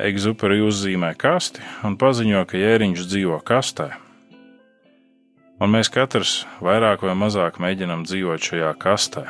Exuperī 0.05 0.61
uzzīmē 0.67 1.15
kasti 1.19 1.63
un 1.87 1.97
paziņo, 1.97 2.45
ka 2.47 2.61
jēriņš 2.61 3.07
dzīvo 3.09 3.39
kastē. 3.47 3.89
Un 5.63 5.71
mēs 5.73 5.89
katrs 5.95 6.43
vairāk 6.61 7.07
vai 7.07 7.15
mazāk 7.17 7.61
mēģinam 7.63 8.03
dzīvot 8.05 8.43
šajā 8.51 8.73
kastē. 8.83 9.25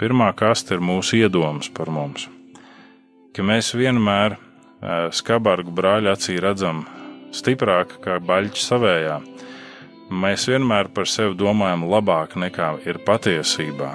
Pirmā 0.00 0.30
kaste 0.36 0.76
ir 0.76 0.84
mūsu 0.84 1.20
iedomas 1.20 1.68
par 1.72 1.90
mums, 1.92 2.28
ka 3.34 3.44
mēs 3.44 3.72
vienmēr 3.76 4.36
skabargu 5.16 5.72
brāļa 5.74 6.14
acī 6.16 6.36
redzam 6.40 6.84
stiprāk 7.36 7.98
kā 8.04 8.18
baļķi 8.22 8.64
savējā. 8.64 9.20
Mēs 10.06 10.46
vienmēr 10.50 10.90
par 10.94 11.08
sevi 11.10 11.34
domājam 11.38 11.86
labāk 11.90 12.36
nekā 12.38 12.76
ir 12.86 13.00
patiesībā. 13.06 13.94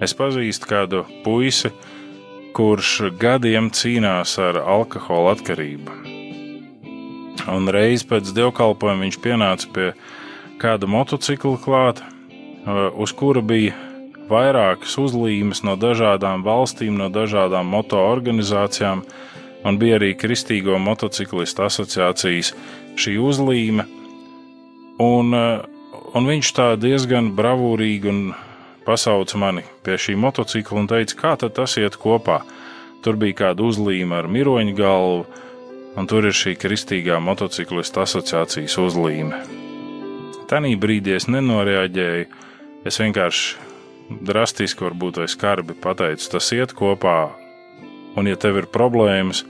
Es 0.00 0.14
pazīstu 0.16 0.70
kādu 0.70 1.02
puisi, 1.24 1.72
kurš 2.56 3.10
gadiem 3.20 3.68
cīnās 3.74 4.36
ar 4.42 4.60
alkohola 4.62 5.34
atkarību. 5.36 5.96
Un 7.48 7.68
reiz 7.72 8.04
pēc 8.06 8.32
dievkalpojuma 8.36 9.06
viņš 9.06 9.18
pienāca 9.24 9.68
pie 9.74 9.90
kāda 10.62 10.88
motocikla 10.90 11.58
klāta, 11.62 12.08
uz 12.98 13.14
kura 13.16 13.42
bija 13.44 13.76
vairākas 14.28 14.96
uzlīmes 15.00 15.62
no 15.64 15.76
dažādām 15.80 16.44
valstīm, 16.44 16.98
no 17.00 17.08
dažādām 17.12 17.70
motoorganizācijām, 17.72 19.04
un 19.66 19.78
bija 19.78 19.98
arī 19.98 20.12
Kristīgo 20.18 20.78
motociklistu 20.82 21.64
asociācijas 21.66 22.52
šī 22.98 23.16
uzlīme. 23.22 23.86
Un, 25.02 25.34
un 25.34 26.30
viņš 26.30 26.52
tā 26.56 26.68
diezgan 26.80 27.32
bravūrīgi 27.38 28.14
pasauca 28.86 29.38
mani 29.38 29.64
pie 29.84 29.98
šī 30.00 30.16
motocikla 30.18 30.82
un 30.82 30.88
teica, 30.90 31.18
kā 31.18 31.36
tas 31.38 31.76
iet 31.78 31.98
kopā. 32.00 32.42
Tur 33.02 33.18
bija 33.20 33.44
kāda 33.44 33.62
uzlīme 33.62 34.16
ar 34.18 34.26
miroņu 34.26 34.74
galvu, 34.74 35.26
un 35.98 36.08
tur 36.10 36.26
ir 36.26 36.34
šī 36.34 36.56
Kristīgā 36.58 37.20
motociklistu 37.22 38.02
asociācijas 38.02 38.78
uzlīme. 38.82 39.38
Tanī 40.48 40.74
brīdī 40.80 41.14
es 41.14 41.28
nenoreaģēju, 41.30 42.26
es 42.88 42.98
vienkārši 43.02 43.68
drastiski, 44.24 44.86
varbūt 44.86 45.20
vai 45.20 45.28
skarbi 45.30 45.76
pateicu, 45.78 46.30
tas 46.32 46.48
iet 46.56 46.72
kopā, 46.74 47.18
un 48.18 48.28
ja 48.30 48.38
tev 48.40 48.58
ir 48.60 48.68
problēmas, 48.72 49.44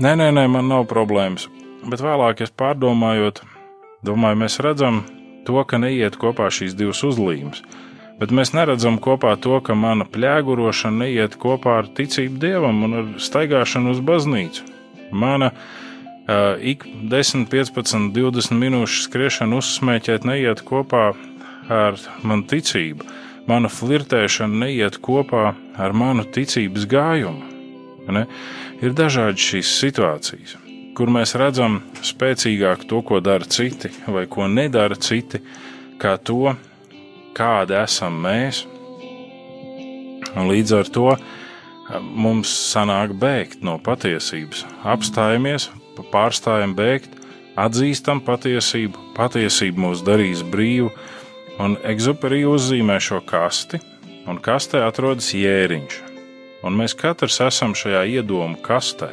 nē, 0.00 0.14
nē, 0.20 0.30
nē, 0.36 0.46
man 0.52 0.68
nav 0.70 0.86
problēmas, 0.90 1.48
bet 1.88 2.02
vēlāk 2.04 2.44
es 2.44 2.52
pārdomājot, 2.52 3.42
domāju, 4.06 4.40
mēs 4.42 4.60
redzam 4.64 5.02
to, 5.48 5.60
ka 5.64 5.80
neiet 5.80 6.18
kopā 6.20 6.50
šīs 6.52 6.76
divas 6.78 7.02
uzlīmes, 7.06 7.62
bet 8.20 8.34
mēs 8.36 8.52
neredzam 8.56 9.00
kopā 9.02 9.36
to, 9.40 9.58
ka 9.64 9.76
mana 9.76 10.06
plēgurošana 10.08 11.06
neiet 11.06 11.38
kopā 11.40 11.80
ar 11.82 11.88
ticību 11.96 12.40
dievam 12.42 12.84
un 12.86 12.98
ar 13.00 13.08
staigāšanu 13.22 13.96
uz 13.96 14.02
baznīcu. 14.04 14.66
Mana 15.10 15.50
uh, 15.50 16.60
ik 16.60 16.84
10, 17.10 17.48
15, 17.50 18.12
20 18.14 18.60
minūšu 18.60 19.08
skriešana 19.08 19.58
uzsmēķēt 19.58 20.28
neiet 20.28 20.62
kopā 20.68 21.10
ar 21.70 21.98
manu 22.22 22.46
ticību 22.50 23.08
mana 23.50 23.70
flirtēšana 23.72 24.64
neiet 24.64 24.98
kopā 25.02 25.54
ar 25.80 25.96
manu 25.96 26.26
ticības 26.36 26.86
gājumu. 26.90 27.49
Ne? 28.10 28.24
Ir 28.80 28.94
dažādi 28.96 29.42
šīs 29.44 29.74
situācijas, 29.82 30.56
kur 30.96 31.12
mēs 31.12 31.36
redzam 31.38 31.80
spēcīgāk 32.06 32.86
to, 32.90 33.02
ko 33.06 33.20
dara 33.20 33.44
citi 33.44 33.92
vai 34.08 34.24
ko 34.30 34.48
nedara 34.48 34.96
citi, 34.96 35.42
kā 36.00 36.16
to, 36.16 36.54
kādi 37.36 37.76
esam 37.78 38.16
mēs. 38.24 38.64
Un 40.34 40.48
līdz 40.50 40.74
ar 40.78 40.90
to 40.94 41.06
mums 42.00 42.50
sanāk 42.72 43.14
bēgt 43.18 43.64
no 43.66 43.76
patiesības. 43.82 44.64
Apstājamies, 44.86 45.68
pārstājam 46.10 46.74
bēgt, 46.78 47.16
atzīstam 47.60 48.22
patiesību, 48.24 49.10
patiesība 49.18 49.88
mūs 49.88 50.04
darīs 50.06 50.44
brīvu, 50.46 50.92
Un 51.60 51.74
Exuperī 51.84 52.38
uzzīmē 52.48 52.94
šo 53.04 53.18
kasti, 53.28 53.76
un 54.30 54.38
kastē 54.40 54.80
atrodas 54.86 55.26
jēriņš, 55.36 55.96
un 56.66 56.76
mēs 56.76 56.94
katrs 56.98 57.40
esam 57.46 57.74
šajā 57.76 58.04
iedomu 58.18 58.60
kastē. 58.64 59.10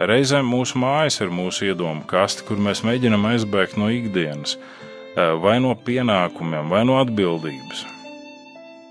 Reizēm 0.00 0.46
mūsu 0.48 0.80
mājas 0.80 1.18
ir 1.20 1.32
mūsu 1.34 1.66
iedomu 1.68 2.06
kaste, 2.08 2.44
kur 2.48 2.60
mēs 2.60 2.80
mēģinam 2.86 3.26
aizbēgt 3.34 3.76
no 3.80 3.90
ikdienas, 3.92 4.56
eh, 4.56 5.32
vai 5.42 5.58
no 5.60 5.74
pienākumiem, 5.74 6.70
vai 6.72 6.84
no 6.88 6.96
atbildības. 7.02 7.84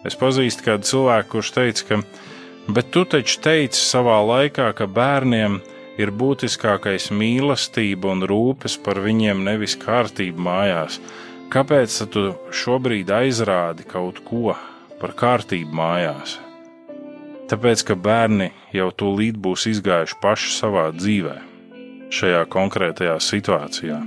Es 0.06 0.15
pazīstu 0.15 0.63
kādu 0.63 0.86
cilvēku, 0.86 1.30
kurš 1.30 1.52
teica, 1.52 1.88
ka, 1.88 1.97
bet 2.69 2.91
tu 2.91 3.06
taču 3.06 3.39
teici 3.41 3.82
savā 3.82 4.19
laikā, 4.21 4.73
ka 4.75 4.86
bērniem 4.86 5.62
ir 5.97 6.12
būtiskākais 6.12 7.10
mīlestība 7.12 8.13
un 8.13 8.21
rūpes 8.21 8.78
par 8.84 9.02
viņiem, 9.04 9.43
nevis 9.43 9.75
kārtība 9.75 10.39
mājās. 10.39 10.99
Kāpēc 11.49 11.95
tu 12.13 12.36
šobrīd 12.54 13.10
aizrādi 13.10 13.88
kaut 13.89 14.21
ko 14.23 14.56
par 15.02 15.17
kārtību 15.17 15.73
mājās? 15.73 16.38
Tāpēc, 17.49 17.83
ka 17.88 17.95
bērni 17.97 18.51
jau 18.75 18.89
tūlīt 18.93 19.39
būs 19.41 19.65
izgājuši 19.71 20.19
paši 20.21 20.51
savā 20.53 20.89
dzīvē, 20.93 21.35
šajā 22.13 22.43
konkrētajā 22.53 23.15
situācijā. 23.25 23.97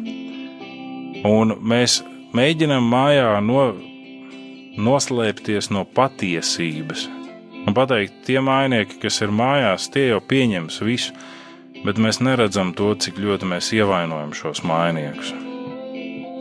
Un 1.26 1.56
mēs 1.58 2.00
mēģinām 2.34 2.86
mājā 2.92 3.34
no, 3.42 3.66
noslēpties 4.78 5.72
no 5.74 5.84
patiesības. 5.98 7.08
Un 7.62 7.74
pateikt, 7.78 8.24
tie 8.26 8.40
mājnieki, 8.42 8.98
kas 9.02 9.20
ir 9.22 9.34
mājās, 9.34 9.90
tie 9.94 10.08
jau 10.08 10.22
pieņems 10.22 10.82
visu, 10.86 11.14
bet 11.86 11.98
mēs 11.98 12.22
neredzam 12.22 12.74
to, 12.78 12.94
cik 12.94 13.18
ļoti 13.22 13.54
mēs 13.54 13.70
ievainojam 13.74 14.34
šos 14.38 14.62
mājniekus 14.66 15.34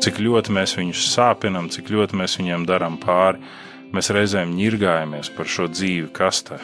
cik 0.02 0.18
ļoti 0.18 0.54
mēs 0.56 0.74
viņus 0.80 1.02
sāpinam, 1.14 1.70
cik 1.70 1.92
ļoti 1.94 2.18
mēs 2.18 2.40
viņiem 2.40 2.66
darām 2.70 2.98
pāri. 3.02 3.42
Mēs 3.94 4.10
reizēm 4.16 4.56
ņirgājamies 4.58 5.30
par 5.36 5.50
šo 5.52 5.68
dzīvi 5.70 6.10
kastē. 6.16 6.58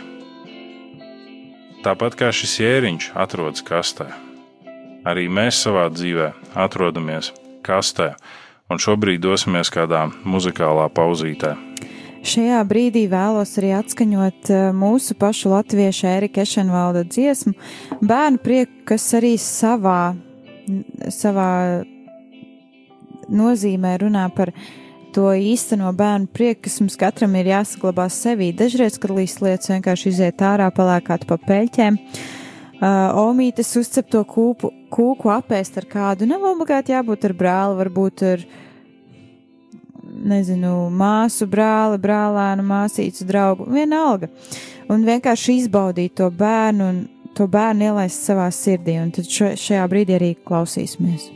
Tāpat 1.88 2.18
kā 2.20 2.28
šis 2.36 2.58
jēriņš 2.60 3.06
atrodas 3.16 3.64
kastē, 3.64 4.10
arī 5.08 5.30
mēs 5.32 5.62
savā 5.64 5.86
dzīvē 5.88 6.26
atrodamies 6.60 7.30
kastē, 7.64 8.10
un 8.68 8.82
šobrīd 8.84 9.22
dosimies 9.24 9.72
kādā 9.72 10.02
muzikālā 10.28 10.90
pauzītē. 10.92 11.54
Šajā 12.28 12.60
brīdī 12.68 13.06
vēlos 13.08 13.56
arī 13.62 13.70
atskaņot 13.78 14.52
eh, 14.52 14.66
mūsu 14.76 15.16
pašu 15.16 15.54
latviešu 15.54 16.10
Erika 16.12 16.44
Ešenvalda 16.44 17.06
dziesmu 17.08 17.54
Bērnu 18.04 18.44
prieku, 18.44 18.84
kas 18.92 19.08
arī 19.16 19.38
savā, 19.40 20.12
savā 21.08 21.52
nozīmē 23.32 23.96
runā 24.04 24.28
par 24.36 24.52
to 25.18 25.32
īsteno 25.34 25.90
bērnu 25.98 26.30
prieku, 26.30 26.68
kas 26.68 26.78
mums 26.84 26.98
katram 27.00 27.34
ir 27.40 27.50
jāsaglabā 27.50 28.06
sevī. 28.14 28.52
Dažreiz, 28.54 29.00
kad 29.02 29.16
līdz 29.18 29.40
lietas 29.42 29.72
vienkārši 29.72 30.12
iziet 30.12 30.44
ārā, 30.46 30.70
palēkāt 30.74 31.26
pa 31.30 31.40
peļķēm. 31.42 31.98
Uh, 31.98 33.16
Omītes 33.18 33.72
uzcep 33.80 34.12
to 34.14 34.22
kūpu, 34.30 34.70
kūku 34.94 35.32
apēst 35.34 35.80
ar 35.82 35.88
kādu, 35.90 36.28
nav 36.30 36.46
obligāti 36.46 36.94
jābūt 36.94 37.26
ar 37.26 37.34
brāli, 37.40 37.80
varbūt 37.80 38.24
ar, 38.28 38.44
nezinu, 40.30 40.76
māsu 40.94 41.48
brāli, 41.50 41.98
brālēnu, 42.04 42.66
māsīcu 42.68 43.26
draugu, 43.26 43.66
vienalga. 43.74 44.30
Un 44.94 45.08
vienkārši 45.08 45.58
izbaudīt 45.64 46.20
to 46.22 46.30
bērnu 46.30 46.92
un 46.92 47.02
to 47.34 47.50
bērnu 47.50 47.90
ielaist 47.90 48.30
savā 48.30 48.52
sirdī, 48.54 49.00
un 49.02 49.10
tad 49.18 49.26
šajā 49.34 49.90
brīdī 49.90 50.20
arī 50.20 50.32
klausīsimies. 50.46 51.32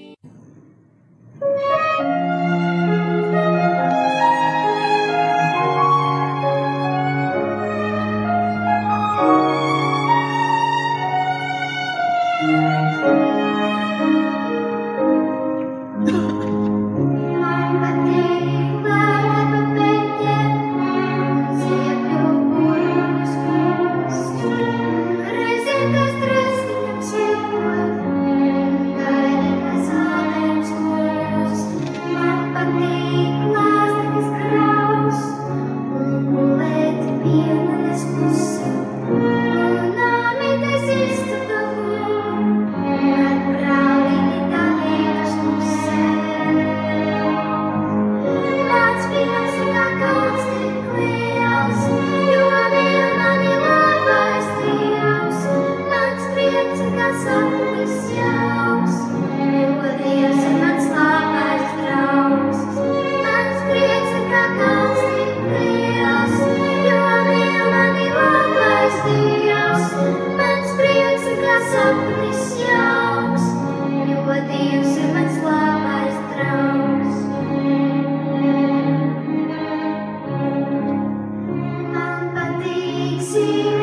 see 83.32 83.81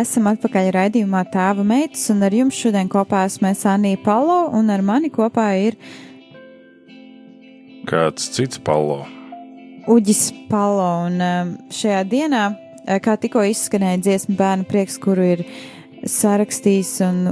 Esam 0.00 0.30
atpakaļ 0.30 0.70
raidījumā 0.72 1.26
Tēva 1.28 1.64
meitas, 1.66 2.06
un 2.12 2.22
ar 2.24 2.32
jums 2.32 2.56
šodien 2.56 2.88
kopā 2.88 3.26
esmu 3.28 3.50
Anija 3.68 3.98
Palo, 4.00 4.46
un 4.56 4.70
ar 4.72 4.80
mani 4.80 5.10
kopā 5.12 5.50
ir 5.60 5.76
kāds 7.90 8.30
cits 8.32 8.60
palo. 8.64 9.02
Uģis 9.90 10.22
Palo, 10.48 10.88
un 11.08 11.20
um, 11.20 11.52
šajā 11.74 12.00
dienā, 12.08 12.42
uh, 12.54 12.96
kā 13.02 13.18
tikko 13.20 13.44
izskanēja 13.50 14.00
dziesma 14.06 14.38
bērnu 14.40 14.68
prieks, 14.70 14.96
kuru 15.02 15.26
ir 15.34 15.44
sarakstījis 16.08 16.96
un 17.04 17.22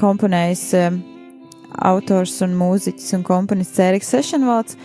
komponējis 0.00 0.64
um, 0.82 1.02
autors 1.88 2.40
un 2.44 2.56
mūziķis 2.58 3.14
un 3.16 3.24
komponists 3.24 3.80
Eriks 3.84 4.12
Sešenvalds, 4.12 4.76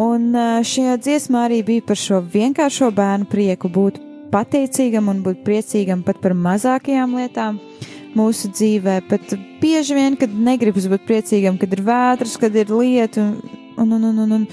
un 0.00 0.30
uh, 0.32 0.60
šajā 0.64 0.96
dziesmā 1.02 1.48
arī 1.50 1.64
bija 1.74 1.90
par 1.90 2.00
šo 2.00 2.22
vienkāršo 2.24 2.88
bērnu 2.96 3.28
prieku 3.28 3.68
būt 3.68 4.06
pateicīgam 4.32 5.10
un 5.10 5.22
būt 5.24 5.42
priecīgam 5.46 6.04
pat 6.06 6.20
par 6.22 6.34
mazākajām 6.38 7.16
lietām 7.18 7.58
mūsu 8.16 8.50
dzīvē, 8.50 9.00
pat 9.10 9.34
bieži 9.62 9.96
vien, 9.96 10.16
kad 10.18 10.32
negribas 10.34 10.88
būt 10.90 11.06
priecīgam, 11.06 11.58
kad 11.60 11.72
ir 11.74 11.82
vētras, 11.86 12.36
kad 12.40 12.56
ir 12.58 12.72
lieta, 12.74 13.22
un, 13.78 13.92
un, 13.96 14.06
un, 14.10 14.22
un, 14.24 14.32
un 14.38 14.46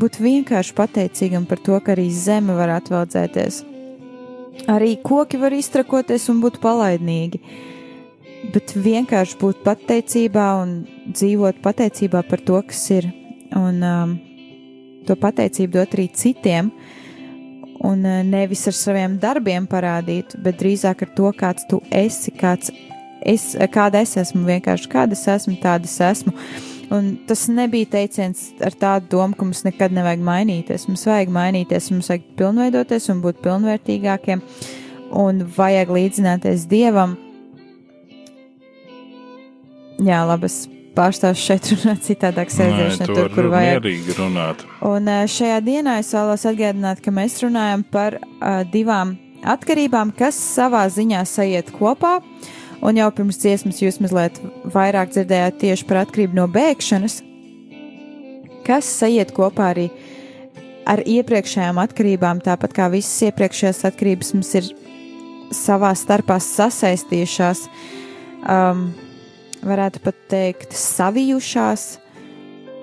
būt 0.00 0.18
vienkārši 0.20 0.76
pateicīgam 0.76 1.46
par 1.48 1.62
to, 1.64 1.78
ka 1.80 1.94
arī 1.94 2.10
zeme 2.12 2.56
var 2.58 2.74
atveldzēties. 2.78 3.62
Arī 4.70 4.94
koki 5.02 5.40
var 5.40 5.54
iztrakoties 5.56 6.28
un 6.32 6.42
būt 6.44 6.60
palaidnīgi, 6.62 7.40
bet 8.54 8.74
vienkārši 8.76 9.40
būt 9.40 9.64
pateicībā 9.64 10.50
un 10.60 10.76
dzīvot 11.08 11.64
pateicībā 11.64 12.22
par 12.28 12.44
to, 12.44 12.60
kas 12.68 12.84
ir, 12.94 13.08
un 13.56 13.80
um, 13.80 14.14
to 15.08 15.16
pateicību 15.20 15.80
dot 15.80 15.96
arī 15.96 16.06
citiem, 16.12 16.68
uh, 16.68 17.03
un 17.84 18.04
eh, 18.08 18.22
nevis 18.24 18.64
ar 18.70 18.76
saviem 18.76 19.18
darbiem 19.20 19.68
parādīt, 19.70 20.36
bet 20.42 20.60
drīzāk 20.60 21.04
ar 21.04 21.14
to, 21.16 21.30
kāds 21.36 21.66
tu 21.70 21.80
esi, 21.92 22.32
kāds 22.40 22.72
es, 23.24 23.52
kāda 23.72 24.02
es 24.04 24.16
esmu, 24.20 24.44
vienkārši 24.48 24.90
kāda 24.92 25.16
es 25.16 25.26
esmu, 25.30 25.58
tāda 25.62 25.90
es 25.90 25.98
esmu. 26.00 26.34
Un 26.94 27.14
tas 27.26 27.46
nebija 27.48 27.88
teiciens 27.94 28.50
ar 28.62 28.74
tādu 28.76 29.08
domu, 29.16 29.36
ka 29.36 29.46
mums 29.46 29.64
nekad 29.64 29.94
nevajag 29.96 30.20
mainīties. 30.24 30.84
Mums 30.90 31.06
vajag 31.08 31.32
mainīties, 31.32 31.88
mums 31.94 32.10
vajag 32.12 32.26
pilnveidoties 32.38 33.08
un 33.12 33.22
būt 33.24 33.40
pilnvērtīgākiem, 33.44 34.44
un 35.24 35.42
vajag 35.56 35.94
līdzināties 35.96 36.68
dievam. 36.70 37.16
Jā, 40.04 40.20
labas 40.28 40.64
pārstāvs 40.94 41.42
šeit 41.42 41.68
runāt 41.72 42.06
citādāk 42.06 42.52
sēdēšana 42.54 43.10
tur, 43.10 43.28
kur 43.34 43.50
vajag. 43.52 43.90
runāt. 44.18 44.64
Un 44.84 45.10
šajā 45.30 45.60
dienā 45.64 45.98
es 46.02 46.12
vēlos 46.14 46.46
atgādināt, 46.50 47.02
ka 47.04 47.14
mēs 47.14 47.38
runājam 47.44 47.84
par 47.94 48.18
uh, 48.20 48.62
divām 48.72 49.16
atkarībām, 49.44 50.14
kas 50.16 50.38
savā 50.38 50.84
ziņā 50.92 51.24
sajiet 51.28 51.72
kopā. 51.76 52.18
Un 52.84 52.98
jau 52.98 53.08
pirms 53.16 53.38
dziesmas 53.40 53.80
jūs 53.80 54.00
mazliet 54.04 54.40
vairāk 54.74 55.14
dzirdējāt 55.14 55.60
tieši 55.62 55.86
par 55.88 56.02
atkarību 56.02 56.36
no 56.36 56.44
bēgšanas, 56.52 57.20
kas 58.66 58.88
sajiet 59.00 59.32
kopā 59.36 59.70
arī 59.72 59.86
ar 60.88 61.00
iepriekšējām 61.00 61.80
atkarībām, 61.80 62.42
tāpat 62.44 62.76
kā 62.76 62.90
visas 62.92 63.30
iepriekšējās 63.30 63.86
atkarības 63.88 64.34
mums 64.36 64.52
ir 64.60 64.68
savā 65.54 65.94
starpā 65.96 66.36
sasaistījušās. 66.42 67.64
Um, 68.44 68.90
varētu 69.64 70.02
pat 70.04 70.18
teikt, 70.30 70.74
savijušās. 70.78 71.94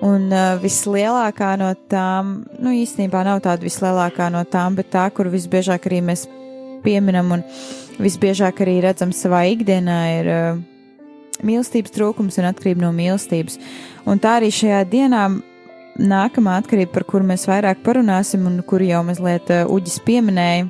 Un 0.02 0.32
uh, 0.34 0.56
vislielākā 0.58 1.52
no 1.60 1.68
tām, 1.90 2.40
nu 2.58 2.72
īstenībā 2.74 3.20
nav 3.22 3.38
tāda 3.44 3.62
vislielākā 3.62 4.26
no 4.34 4.42
tām, 4.50 4.74
bet 4.74 4.90
tā, 4.90 5.04
kur 5.14 5.30
visbiežāk 5.30 5.86
arī 5.86 6.00
mēs 6.02 6.24
pieminam 6.82 7.30
un 7.36 7.44
visbiežāk 8.02 8.64
arī 8.64 8.80
redzam 8.82 9.12
savā 9.14 9.44
ikdienā, 9.52 10.00
ir 10.18 10.32
uh, 10.32 10.58
mīlestības 11.46 11.94
trūkums 11.94 12.40
un 12.42 12.50
atkarība 12.50 12.82
no 12.82 12.90
mīlestības. 12.96 13.60
Un 14.10 14.18
tā 14.18 14.40
arī 14.40 14.50
šajā 14.50 14.82
dienā 14.90 15.28
nākamā 16.02 16.58
atkarība, 16.58 16.96
par 16.96 17.06
kuru 17.06 17.30
mēs 17.30 17.46
vairāk 17.46 17.84
parunāsim 17.86 18.46
un 18.50 18.58
kuru 18.66 18.90
jau 18.90 19.04
mazliet 19.06 19.54
uh, 19.54 19.70
Uģis 19.70 20.00
pieminēja 20.02 20.66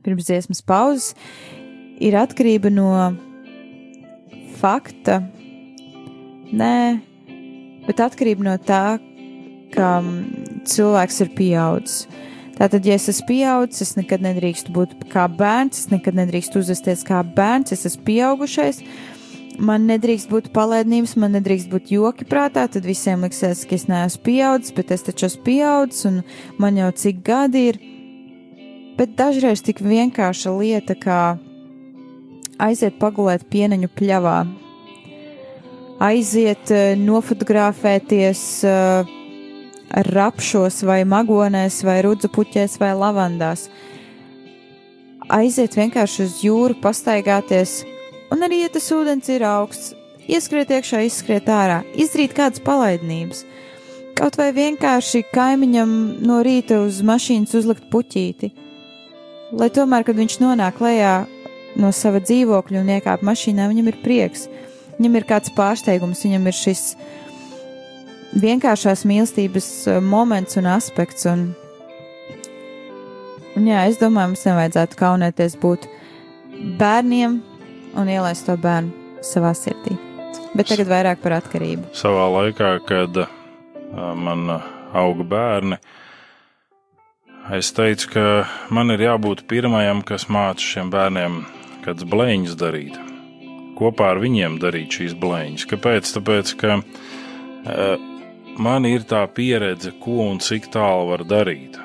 pirms 0.00 0.30
dziesmas 0.30 0.62
pauzes, 0.64 1.12
ir 2.00 2.16
atkarība 2.16 2.72
no 2.72 2.88
fakta, 4.60 5.20
nē, 6.52 7.00
bet 7.86 8.02
atkarība 8.04 8.46
no 8.46 8.56
tā, 8.62 8.98
ka 9.74 10.00
cilvēks 10.68 11.22
ir 11.24 11.32
pieaudzis. 11.38 12.04
Tātad, 12.60 12.84
ja 12.84 12.98
es 12.98 13.08
esmu 13.08 13.24
pieaudzis, 13.30 13.86
es 13.86 13.96
nekad 13.96 14.20
nedrīkstu 14.20 14.74
būt 14.76 14.90
kā 15.08 15.24
bērns, 15.32 15.78
es 15.80 15.88
nekad 15.88 16.18
nedrīkstu 16.18 16.60
uzvesties 16.60 17.06
kā 17.08 17.22
bērns, 17.24 17.72
es 17.72 17.86
esmu 17.88 18.04
pieaugušais. 18.10 18.82
Man 19.60 19.86
nedrīkst 19.88 20.28
būt 20.28 20.50
palaidnības, 20.56 21.16
man 21.20 21.32
nedrīkst 21.38 21.70
būt 21.72 21.88
joki 21.94 22.26
prātā, 22.28 22.66
tad 22.68 22.84
visiem 22.84 23.24
liksies, 23.24 23.64
ka 23.68 23.78
es 23.78 23.86
neesmu 23.88 24.24
pieaudzis, 24.28 24.74
bet 24.76 24.92
es 24.92 25.06
taču 25.08 25.30
esmu 25.30 25.46
pieaudzis 25.48 26.04
un 26.10 26.20
man 26.60 26.76
jau 26.80 26.90
cik 27.02 27.24
gadi 27.24 27.64
ir. 27.70 27.80
Bet 29.00 29.16
dažreiz 29.16 29.64
tik 29.64 29.80
vienkārša 29.80 30.52
lieta, 30.60 30.96
kā 31.00 31.20
aiziet 32.60 32.98
pagulēt 33.00 33.46
pieneņu 33.52 33.88
pļavā, 33.96 34.38
aiziet 36.00 36.72
eh, 36.72 36.92
nofotografēties 36.98 38.42
uh, 38.68 39.16
rapšos 39.90 40.82
vai 40.86 41.02
magonēs 41.08 41.80
vai 41.86 42.00
rudzu 42.06 42.30
puķēs 42.32 42.78
vai 42.80 42.92
lavandās, 42.94 43.66
aiziet 45.30 45.76
vienkārši 45.78 46.26
uz 46.26 46.36
jūru, 46.44 46.78
pastaigāties, 46.82 47.80
un 48.32 48.46
arī, 48.46 48.64
ja 48.64 48.72
tas 48.72 48.90
ūdens 48.94 49.30
ir 49.34 49.44
augsts, 49.46 49.94
ieskriet 50.30 50.70
iekšā, 50.70 51.02
izskriet 51.06 51.50
ārā, 51.50 51.80
izdarīt 51.98 52.36
kādas 52.38 52.62
palaidnības. 52.62 53.44
Kaut 54.20 54.36
vai 54.36 54.50
vienkārši 54.52 55.24
kaimiņam 55.32 55.92
no 56.28 56.40
rīta 56.44 56.82
uz 56.84 57.00
mašīnas 57.06 57.54
uzlikt 57.56 57.86
puķīti, 57.92 58.50
lai 59.56 59.70
tomēr, 59.74 60.04
kad 60.06 60.18
viņš 60.18 60.40
nonāk 60.42 60.82
lejā, 60.84 61.14
no 61.78 61.92
sava 61.94 62.20
dzīvokļa 62.24 62.82
un 62.82 62.92
iekāp 62.96 63.22
mašīnā, 63.26 63.68
viņam 63.70 63.90
ir 63.92 63.98
prieks. 64.04 64.48
Viņam 64.98 65.16
ir 65.16 65.26
kāds 65.28 65.52
pārsteigums, 65.56 66.24
viņam 66.26 66.48
ir 66.50 66.56
šis 66.56 66.84
vienkāršās 68.40 69.06
mīlestības 69.08 69.70
eh, 69.88 70.00
moments 70.04 70.58
un 70.60 70.68
aspekts. 70.70 71.26
Un, 71.30 71.50
un 73.56 73.70
jā, 73.70 73.86
es 73.88 74.00
domāju, 74.00 74.34
mums 74.34 74.46
nevajadzētu 74.48 75.00
kaunēties 75.00 75.56
būt 75.62 75.88
bērniem 76.80 77.40
un 77.98 78.12
ielaist 78.12 78.46
to 78.46 78.56
bērnu 78.60 79.22
savā 79.24 79.54
sirdī. 79.56 79.96
Bet 80.54 80.68
tagad 80.70 80.90
vairāk 80.90 81.22
par 81.22 81.38
atkarību. 81.38 81.92
Savā 81.94 82.26
laikā, 82.34 82.74
kad 82.86 83.22
uh, 83.22 83.30
man 84.18 84.48
auga 84.96 85.26
bērni, 85.26 85.78
es 87.54 87.70
teicu, 87.74 88.10
ka 88.14 88.24
man 88.74 88.90
ir 88.94 89.06
jābūt 89.06 89.44
pirmajam, 89.50 90.02
kas 90.06 90.26
māca 90.30 90.64
šiem 90.64 90.90
bērniem 90.92 91.40
kādas 91.90 92.06
blēņas 92.06 92.54
darīt. 92.54 92.94
Kopā 93.78 94.12
ar 94.14 94.20
viņiem 94.22 94.60
darīt 94.62 94.94
šīs 94.94 95.16
blēņas. 95.18 95.66
Kāpēc? 95.66 96.10
Tāpēc, 96.14 96.52
ka 96.60 96.76
uh, 96.78 98.08
man 98.60 98.86
ir 98.86 99.02
tā 99.08 99.24
pieredze, 99.34 99.90
ko 99.98 100.28
un 100.28 100.38
cik 100.38 100.70
tālu 100.70 101.10
var 101.10 101.24
darīt. 101.26 101.78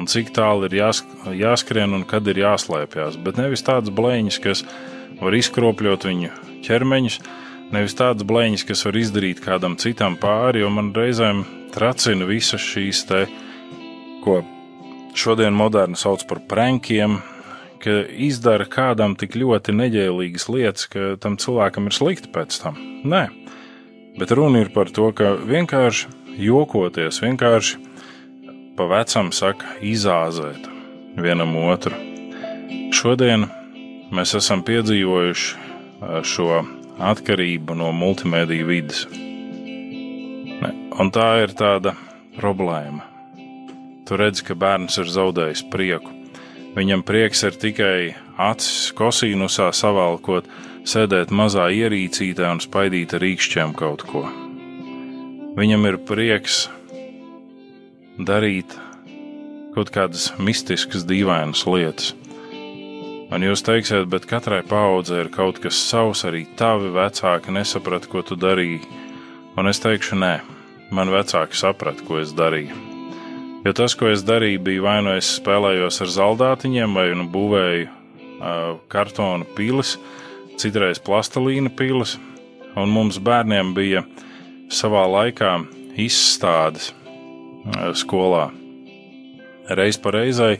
Un 0.00 0.08
cik 0.10 0.32
tālu 0.36 0.68
ir 0.68 0.76
jāsk 0.76 1.08
jāskrien 1.36 1.96
un 1.96 2.04
kad 2.08 2.28
ir 2.28 2.42
jāslēpjas. 2.42 3.16
Bet 3.24 3.40
nevis 3.40 3.64
tādas 3.64 3.92
blēņas, 3.94 4.40
kas 4.44 4.64
var 5.20 5.36
izkropļot 5.36 6.06
viņu 6.08 6.30
ķermeņus, 6.66 7.20
nevis 7.72 7.96
tādas 7.96 8.26
blēņas, 8.28 8.66
kas 8.68 8.84
var 8.88 9.00
izdarīt 9.00 9.40
kādam 9.44 9.76
citam 9.80 10.20
pāri, 10.20 10.64
jo 10.64 10.70
man 10.72 10.92
reizēm 10.96 11.44
tracina 11.72 12.28
visas 12.28 12.64
šīs 12.64 13.04
te, 13.08 13.26
ko 14.24 14.40
šodien 15.16 15.56
moderni 15.56 15.96
sauc 16.00 16.24
par 16.28 16.42
prankiem, 16.48 17.20
ka 17.80 18.02
izdara 18.28 18.66
kādam 18.68 19.16
tik 19.18 19.36
ļoti 19.40 19.74
neģēlīgas 19.76 20.48
lietas, 20.52 20.88
ka 20.90 21.14
tam 21.20 21.38
cilvēkam 21.40 21.88
ir 21.88 21.96
slikti 21.96 22.30
pēc 22.32 22.58
tam. 22.62 22.76
Nē, 23.08 23.22
bet 24.20 24.34
runa 24.36 24.64
ir 24.64 24.72
par 24.74 24.92
to, 24.92 25.08
ka 25.16 25.34
vienkārši 25.38 26.10
jokoties, 26.40 27.22
vienkārši 27.24 27.80
pa 28.76 28.86
vecam 28.90 29.32
saka, 29.36 29.76
izāzēt 29.84 30.68
vienam 31.20 31.56
otru. 31.60 31.96
Šodien 32.96 33.48
mēs 34.14 34.36
esam 34.38 34.64
piedzīvojuši 34.66 36.22
šo 36.26 36.62
atkarību 37.00 37.76
no 37.76 37.90
multimediju 37.96 38.68
vidas. 38.68 39.04
Ne, 40.60 40.70
un 41.00 41.12
tā 41.14 41.32
ir 41.44 41.56
tāda 41.56 41.96
problēma. 42.36 43.06
Tu 44.08 44.16
redzi, 44.18 44.44
ka 44.48 44.56
bērns 44.58 44.98
ir 45.00 45.12
zaudējis 45.12 45.68
prieku 45.72 46.19
Viņam 46.76 47.02
prieks 47.02 47.42
ir 47.42 47.56
tikai 47.58 48.12
acis 48.38 48.92
kosīnusā 48.94 49.72
savalkot, 49.74 50.46
sēdēt 50.86 51.32
mazā 51.34 51.66
ierīcītē 51.74 52.46
un 52.46 52.62
spaidīt 52.62 53.16
ar 53.16 53.24
rīkšķiem 53.24 53.74
kaut 53.78 54.04
ko. 54.06 54.22
Viņam 55.58 55.88
ir 55.90 55.98
prieks 56.06 56.68
darīt 58.22 58.76
kaut 59.74 59.90
kādas 59.94 60.30
mistiskas, 60.38 61.06
dīvainas 61.08 61.64
lietas. 61.66 62.12
Un 63.30 63.46
jūs 63.46 63.62
teiksiet, 63.66 64.08
bet 64.10 64.26
katrai 64.30 64.62
paudzei 64.66 65.20
ir 65.24 65.30
kaut 65.34 65.60
kas 65.62 65.78
savs, 65.78 66.24
arī 66.26 66.44
tavi 66.58 66.90
vecāki 66.94 67.54
nesaprata, 67.54 68.10
ko 68.10 68.22
tu 68.26 68.38
darīji. 68.38 68.82
Un 69.58 69.70
es 69.70 69.82
teikšu, 69.82 70.18
nē, 70.22 70.36
man 70.94 71.14
vecāki 71.14 71.58
saprata, 71.58 72.06
ko 72.06 72.22
es 72.22 72.34
darīju. 72.34 72.89
Jo 73.60 73.74
tas, 73.76 73.92
ko 73.92 74.08
es 74.08 74.22
darīju, 74.24 74.62
bija 74.64 74.82
vai 74.86 74.98
nu 75.04 75.12
es 75.18 75.34
spēlējos 75.36 76.00
ar 76.00 76.12
zaldātiņiem, 76.14 76.94
vai 76.96 77.10
nu 77.12 77.26
būvēju 77.28 77.88
uh, 77.90 78.78
kartona 78.88 79.44
pilis, 79.56 79.98
citreiz 80.60 81.00
plastelīna 81.04 81.68
pilis, 81.76 82.16
un 82.80 82.88
mums 82.88 83.20
bērniem 83.20 83.74
bija 83.76 84.06
savā 84.72 85.04
laikā 85.12 85.58
izstādes 86.00 86.88
uh, 86.94 87.90
skolā. 87.92 88.48
Reiz 89.68 90.00
pa 90.00 90.16
reizei 90.16 90.56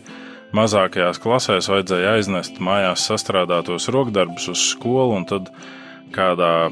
Mazākajās 0.53 1.21
klasēs 1.23 1.69
vajadzēja 1.71 2.17
aiznest 2.19 2.57
mājās 2.61 3.05
sastrādātos 3.07 3.89
rokdarbus 3.95 4.49
uz 4.51 4.65
skolu, 4.75 5.15
un 5.17 5.25
tad 5.31 5.49
kādā 6.13 6.69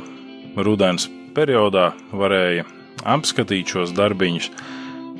rudens 0.58 1.06
periodā 1.34 1.92
varēja 2.12 2.66
apskatīt 3.06 3.70
šos 3.72 3.94
darbiņus. 3.94 4.50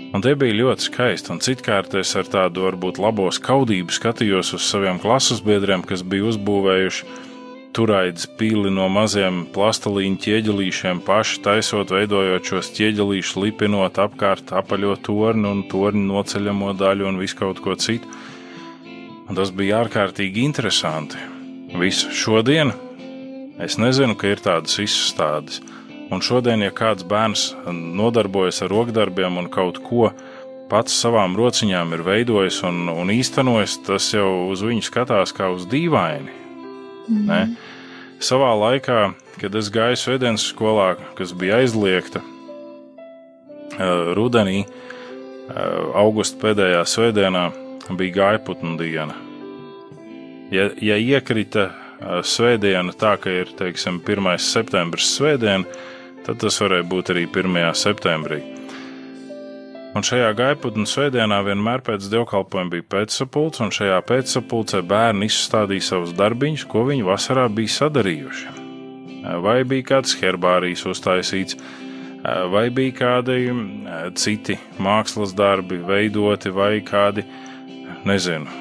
Un 0.09 0.23
tie 0.25 0.33
bija 0.41 0.57
ļoti 0.57 0.87
skaisti, 0.89 1.33
un 1.35 1.41
citkārt 1.45 1.93
es 2.01 2.15
ar 2.17 2.29
tādu 2.33 2.65
varbūt 2.65 2.97
labo 3.03 3.27
skaudību 3.35 3.93
skatījos 3.93 4.55
uz 4.57 4.65
saviem 4.65 4.97
klases 5.03 5.43
biedriem, 5.45 5.83
kas 5.85 6.01
bija 6.01 6.31
uzbūvējuši 6.31 7.27
turaidas 7.77 8.25
pili 8.39 8.71
no 8.73 8.87
maziem 8.89 9.43
plastelīņu 9.53 10.19
ķieģelīšiem, 10.25 11.03
paši 11.07 11.43
taisot, 11.45 11.93
veidojot 11.93 12.49
šos 12.51 12.73
ķieģelīšus, 12.79 13.37
lipinot 13.45 14.01
apkārt 14.01 14.55
apaļo 14.57 14.97
torni 15.05 15.47
un 15.51 15.61
torni 15.71 16.07
noceļamo 16.09 16.73
daļu 16.81 17.11
un 17.13 17.21
visu 17.21 17.39
kaut 17.39 17.61
ko 17.63 17.77
citu. 17.79 18.09
Un 19.29 19.37
tas 19.37 19.53
bija 19.53 19.83
ārkārtīgi 19.85 20.41
interesanti. 20.49 21.21
Visu 21.77 22.09
šodien 22.17 22.73
es 23.61 23.77
nezinu, 23.77 24.17
ka 24.17 24.33
ir 24.33 24.41
tādas 24.41 24.81
izstādes. 24.81 25.61
Un 26.09 26.23
šodien, 26.25 26.63
ja 26.65 26.73
kāds 26.73 27.05
bērns 27.05 27.51
nodarbojas 27.69 28.63
ar 28.65 28.73
rokdarbiem 28.73 29.37
un 29.43 29.49
kaut 29.53 29.81
ko 29.85 30.09
pats 30.69 30.95
savām 31.03 31.37
rociņām 31.37 31.93
ir 31.97 32.05
veidojis 32.07 32.63
un, 32.69 32.89
un 32.93 33.13
īstenojis, 33.13 33.79
tas 33.87 34.09
jau 34.15 34.49
uz 34.49 34.63
viņu 34.65 34.85
skatās 34.89 35.35
kā 35.37 35.51
uz 35.53 35.67
dīvaini. 35.69 36.33
Mm. 37.09 37.25
Ne? 37.29 37.41
Savā 38.25 38.51
laikā, 38.57 39.01
kad 39.41 39.55
es 39.57 39.69
gāju 39.73 40.01
Svētdienas 40.01 40.49
skolā, 40.51 40.95
kas 41.17 41.33
bija 41.37 41.61
aizliegta 41.63 42.21
uh, 42.25 44.13
rudenī, 44.17 44.65
uh, 44.65 44.73
augusta 46.03 46.41
pēdējā 46.41 46.83
svētdienā, 46.89 47.45
bija 47.97 48.17
gaiputnu 48.17 48.77
diena. 48.81 49.15
Ja, 50.53 50.69
ja 50.81 50.97
iekrita 50.97 51.69
svētdiena 52.25 52.93
tā, 52.97 53.17
ka 53.21 53.33
ir 53.33 53.51
teiksim, 53.59 54.01
1. 54.05 54.37
septembris 54.43 55.09
svētdiena, 55.17 55.65
tad 56.29 56.43
tas 56.45 56.59
varēja 56.61 56.85
būt 56.85 57.15
arī 57.15 57.25
1. 57.33 57.57
septembrī. 57.73 58.43
Un 59.97 60.05
šajā 60.05 60.29
gaiputnu 60.37 60.85
svētdienā 60.85 61.39
vienmēr 61.47 61.81
pēc 61.87 62.11
dievkalpojuma 62.13 62.75
bija 62.75 62.85
pēcsapulce, 62.93 63.63
un 63.65 63.73
šajā 63.73 63.97
pēcsapulcē 64.05 64.83
bērni 64.85 65.31
izstādīja 65.31 65.87
savus 65.87 66.13
darbiņus, 66.19 66.67
ko 66.69 66.85
viņi 66.91 67.07
vasarā 67.09 67.47
bija 67.49 67.73
sadarījuši. 67.79 68.53
Vai 69.43 69.63
bija 69.69 69.87
kāds 69.95 70.13
herbārijs 70.21 70.85
uztaisīts, 70.93 71.57
vai 72.53 72.67
bija 72.77 72.99
kādi 73.01 73.39
citi 74.21 74.59
mākslas 74.85 75.33
darbi 75.37 75.81
veidoti, 75.89 76.53
vai 76.53 76.75
kādi 76.85 77.25
nezinu, 78.09 78.53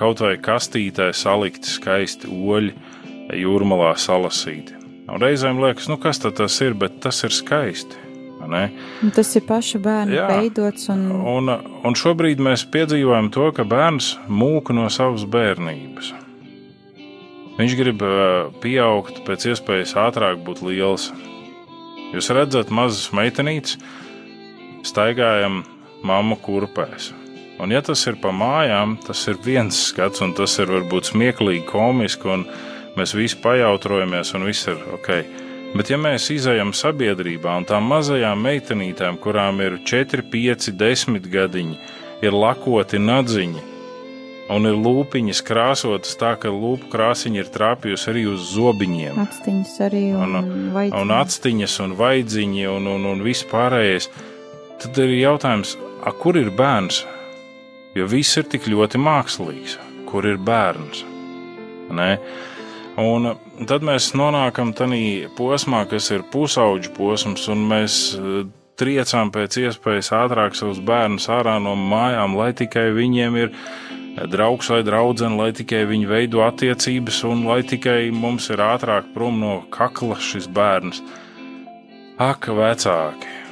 kaut 0.00 0.24
vai 0.24 0.38
kastītē 0.40 1.12
salikti 1.12 1.76
skaisti 1.76 2.32
oļi, 2.32 2.72
jūrmalā 3.44 3.92
salasīti. 4.00 4.75
Un 5.06 5.22
reizēm 5.22 5.60
liekas, 5.62 5.86
nu 5.90 6.00
kas 6.02 6.18
tas 6.18 6.60
ir, 6.64 6.74
bet 6.74 6.98
tas 7.04 7.22
ir 7.26 7.34
skaisti. 7.34 8.02
Un 8.46 9.10
tas 9.14 9.30
ir 9.38 9.42
paša 9.46 9.80
bērna 9.82 10.26
veidots. 10.30 10.88
Un... 10.92 11.06
Un, 11.16 11.50
un 11.86 11.96
šobrīd 11.98 12.42
mēs 12.42 12.66
piedzīvojam 12.70 13.30
to, 13.34 13.48
ka 13.56 13.64
bērns 13.66 14.12
mūka 14.28 14.76
no 14.76 14.86
savas 14.92 15.24
bērnības. 15.30 16.12
Viņš 17.56 17.76
grib 17.78 18.02
pieaugt, 18.60 19.22
pēc 19.26 19.48
iespējas 19.52 19.96
ātrāk 19.98 20.42
būt 20.44 20.60
liels. 20.66 21.08
Jūs 22.12 22.28
redzat, 22.36 22.70
mazas 22.70 23.08
meitenītes 23.16 23.78
staigājam 24.86 25.64
mammu 26.06 26.36
kurpēs. 26.44 27.10
Un, 27.56 27.72
ja 27.72 27.80
tas 27.80 28.02
ir 28.04 28.18
pa 28.20 28.34
mājām, 28.36 28.98
tas 29.06 29.22
ir 29.30 29.40
viens 29.42 29.78
skats, 29.88 30.20
un 30.22 30.34
tas 30.36 30.58
ir 30.60 30.68
varbūt 30.68 31.08
smieklīgi, 31.14 31.64
komiski, 31.70 32.28
mēs 32.96 33.14
visi 33.16 33.38
pajautrojamies, 33.42 34.32
un 34.36 34.46
viss 34.48 34.68
ir 34.70 34.80
ok. 34.96 35.10
Bet, 35.76 35.90
ja 35.92 35.98
mēs 36.00 36.30
izējām 36.32 36.72
sabiedrībā 36.76 37.56
un 37.60 37.66
tām 37.68 37.88
mazajām 37.90 38.44
meitenītēm, 38.46 39.18
kurām 39.20 39.60
ir 39.64 39.80
4, 39.84 40.24
5, 40.32 40.70
10 40.80 41.26
gadiņi, 41.32 41.78
ir 42.24 42.36
lakoti 42.36 43.00
nadziņi, 43.02 43.64
un 44.54 44.70
ir 44.70 44.78
lūpiņas 44.78 45.42
krāsotas 45.44 46.16
tā, 46.20 46.36
ka 46.40 46.52
lūpu 46.54 46.88
krāsiņa 46.94 47.42
ir 47.42 47.50
trāpījusi 47.52 48.08
arī 48.12 48.24
uz 48.30 48.46
zobiņiem. 48.54 49.18
Atstiņas 49.26 49.74
arī 49.88 50.06
un, 50.16 50.38
un, 50.40 50.54
vaidziņi. 50.76 51.02
un 51.02 51.18
atstiņas 51.18 51.76
un 51.84 51.98
vaidziņi 51.98 52.70
un, 52.72 52.88
un, 52.94 53.10
un 53.12 53.26
viss 53.26 53.44
pārējais. 53.50 54.08
Tad 54.80 55.02
ir 55.02 55.18
jautājums, 55.18 55.76
a, 56.04 56.14
kur 56.16 56.38
ir 56.40 56.54
bērns? 56.54 57.04
jo 57.96 58.06
viss 58.10 58.36
ir 58.36 58.44
tik 58.52 58.66
ļoti 58.68 59.00
mākslīgs, 59.00 59.78
kur 60.08 60.26
ir 60.28 60.36
bērns. 60.42 61.02
Ne? 61.96 62.16
Un 62.96 63.34
tad 63.68 63.84
mēs 63.84 64.14
nonākam 64.16 64.70
tādā 64.76 65.28
posmā, 65.36 65.82
kas 65.88 66.08
ir 66.14 66.24
pusauģu 66.32 66.94
posms, 66.96 67.44
un 67.52 67.66
mēs 67.68 67.98
eh, 68.16 68.46
triecām 68.80 69.32
pēc 69.34 69.58
iespējas 69.66 70.14
ātrāk 70.16 70.56
savus 70.56 70.80
bērnus 70.80 71.28
ārā 71.32 71.58
no 71.60 71.74
mājām, 71.76 72.36
lai 72.40 72.52
tikai 72.56 72.88
viņiem 72.96 73.36
ir 73.42 73.52
draugs 74.32 74.70
vai 74.72 74.80
draudzene, 74.86 75.36
lai 75.36 75.50
tikai 75.56 75.84
viņi 75.88 76.08
veido 76.08 76.40
attiecības, 76.46 77.22
un 77.28 77.44
lai 77.48 77.60
tikai 77.68 78.08
mums 78.16 78.48
ir 78.52 78.64
ātrāk 78.64 79.12
prom 79.12 79.40
no 79.44 79.56
kakla 79.72 80.16
šis 80.16 80.48
bērns. 80.48 81.02
Ak, 82.16 82.48
vecāki! 82.48 83.42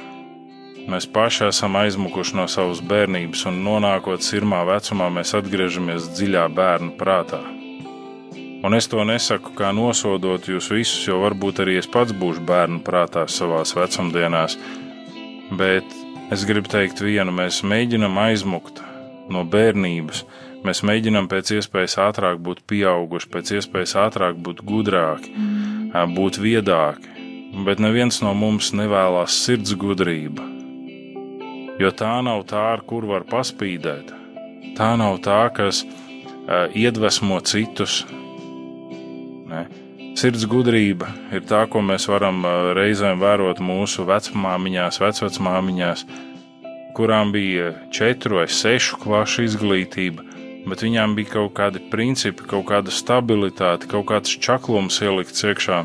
Mēs 0.89 1.05
paši 1.09 1.47
esam 1.47 1.77
aizmukuši 1.79 2.37
no 2.37 2.45
savas 2.49 2.81
bērnības, 2.85 3.45
un 3.49 3.61
nonākot 3.65 4.25
sirmā 4.25 4.61
vecumā, 4.69 5.09
mēs 5.13 5.33
atgriežamies 5.37 6.11
dziļā 6.17 6.45
bērnu 6.53 6.93
prātā. 6.97 7.41
Un 8.65 8.73
es 8.73 8.87
to 8.89 9.03
nesaku 9.05 9.53
kā 9.57 9.69
nosodot 9.75 10.47
jūs 10.49 10.71
visus, 10.73 11.03
jo 11.05 11.19
varbūt 11.21 11.61
arī 11.61 11.77
es 11.81 11.89
pats 11.91 12.15
būšu 12.17 12.41
bērnu 12.47 12.81
prātā 12.85 13.27
savā 13.29 13.61
vecumdienās, 13.77 14.57
bet 15.59 15.85
es 16.33 16.47
gribu 16.49 16.71
teikt 16.73 17.03
vienu: 17.05 17.35
mēs 17.35 17.61
mēģinam 17.61 18.17
aizmukt 18.25 18.81
no 19.29 19.45
bērnības, 19.45 20.23
mēs 20.65 20.81
mēģinam 20.87 21.29
pēc 21.29 21.53
iespējas 21.59 21.99
ātrāk 22.07 22.41
būt 22.41 22.65
pieauguši, 22.71 23.31
pēc 23.37 23.53
iespējas 23.59 23.95
ātrāk 24.07 24.41
būt 24.41 24.65
gudrāki, 24.65 25.31
būt 26.17 26.41
viedāki, 26.41 27.13
bet 27.69 27.83
neviens 27.83 28.23
no 28.25 28.33
mums 28.33 28.73
nevēlas 28.73 29.37
sirds 29.45 29.77
gudrību 29.77 30.55
jo 31.79 31.91
tā 31.91 32.17
nav 32.23 32.45
tā, 32.49 32.61
ar 32.75 32.83
kur 32.87 33.07
var 33.09 33.25
paspīdēt. 33.29 34.11
Tā 34.77 34.91
nav 34.99 35.19
tā, 35.25 35.41
kas 35.55 35.83
iedvesmo 36.75 37.39
citus. 37.47 38.03
Ne? 39.55 39.65
Sirds 40.15 40.45
gudrība 40.47 41.09
ir 41.35 41.43
tā, 41.47 41.65
ko 41.71 41.81
mēs 41.83 42.07
varam 42.07 42.43
reizēm 42.77 43.19
vērot 43.19 43.59
mūsu 43.63 44.05
vecmāmiņās, 44.07 45.01
vecmāmiņās, 45.03 46.05
kurām 46.95 47.33
bija 47.35 47.73
četru 47.91 48.39
vai 48.39 48.47
sešu 48.47 49.01
klašu 49.03 49.43
izglītība, 49.49 50.23
bet 50.69 50.85
viņām 50.85 51.17
bija 51.17 51.33
kaut 51.33 51.53
kādi 51.59 51.83
principi, 51.91 52.47
kaut 52.47 52.67
kāda 52.71 52.93
stabilitāte, 52.95 53.89
kaut 53.91 54.07
kāds 54.11 54.37
čaklums 54.47 55.01
ielikts 55.03 55.43
iekšā, 55.43 55.83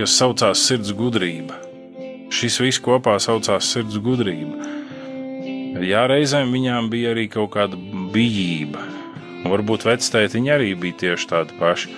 kas 0.00 0.16
saucās 0.16 0.64
sirds 0.64 0.94
gudrība. 0.96 1.60
Šis 2.32 2.58
viss 2.64 2.80
kopā 2.84 3.16
saucās 3.20 3.68
sirds 3.72 4.00
gudrība. 4.04 4.74
Jā, 5.84 6.08
reizēm 6.10 6.50
viņām 6.52 6.88
bija 6.92 7.12
arī 7.12 7.28
kaut 7.32 7.52
kāda 7.54 7.76
bijība. 8.12 8.82
Varbūt 9.48 9.84
vectētiņi 9.86 10.52
arī 10.56 10.72
bija 10.80 11.04
tieši 11.04 11.28
tādi 11.30 11.56
paši. 11.60 11.92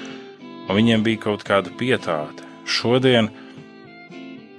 Un 0.70 0.76
viņiem 0.78 1.02
bija 1.02 1.18
kaut 1.24 1.42
kāda 1.46 1.72
pietāte. 1.74 2.46
Šodien 2.62 3.32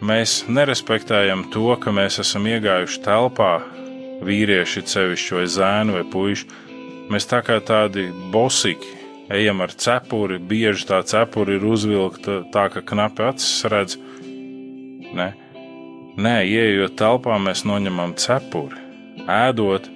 mēs 0.03 0.41
nerespektējam 0.51 1.45
to, 1.53 1.69
ka 1.79 1.93
mēs 1.95 2.19
esam 2.19 2.49
iegājuši 2.51 2.99
telpā, 3.05 3.53
vīrieši, 4.27 4.83
sevišķi 4.91 5.37
vai 5.37 5.45
zēni 5.55 5.95
vai 5.95 6.03
puiši. 6.11 6.49
Mēs 7.11 7.27
tā 7.31 7.39
kā 7.47 7.61
tādi 7.63 8.09
bosiki 8.33 8.97
ejam 9.31 9.63
ar 9.63 9.71
cepuri, 9.71 10.41
bieži 10.51 10.89
tā 10.91 10.99
cepura 11.07 11.55
ir 11.55 11.63
uzvilkta 11.65 12.41
tā, 12.51 12.67
ka 12.73 12.83
knapi 12.91 13.27
acis 13.31 13.65
redz. 13.71 13.97
Ne? 15.15 15.31
Nē, 16.19 16.37
ieejot 16.43 16.99
telpā, 16.99 17.39
mēs 17.39 17.63
noņemam 17.63 18.17
cepuri 18.19 18.81
ēdot, 19.31 19.87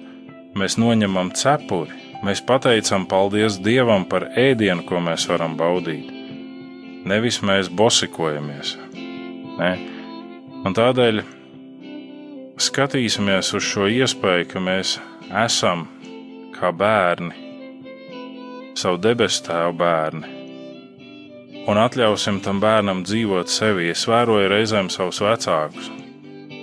mēs 0.56 0.76
noņemam 0.80 1.32
cepuri, 1.36 1.92
mēs 2.26 2.42
pateicam 2.42 3.06
paldies 3.06 3.60
Dievam 3.62 4.04
par 4.10 4.28
ēdienu, 4.34 4.82
ko 4.88 4.98
mēs 5.02 5.28
varam 5.30 5.54
baudīt. 5.58 6.10
Nevis 7.06 7.38
mēs 7.46 7.70
bosikojamies. 7.70 8.74
Ne? 9.60 9.72
Un 10.66 10.74
tādēļ 10.74 11.22
skatīsimies 12.58 13.52
uz 13.54 13.68
šo 13.68 13.86
iespēju, 13.92 14.48
ka 14.50 14.62
mēs 14.62 14.96
esam 15.44 15.86
kā 16.56 16.72
bērni, 16.74 17.30
savu 18.76 18.98
debesu 19.04 19.44
tēvu 19.46 19.76
bērni, 19.78 20.34
un 21.70 21.82
atļausim 21.82 22.40
tam 22.42 22.58
bērnam 22.62 23.04
dzīvot 23.06 23.52
sevi. 23.52 23.92
Es 23.94 24.06
vēroju 24.10 24.50
reizēm 24.50 24.90
savus 24.90 25.22
vecākus. 25.22 25.92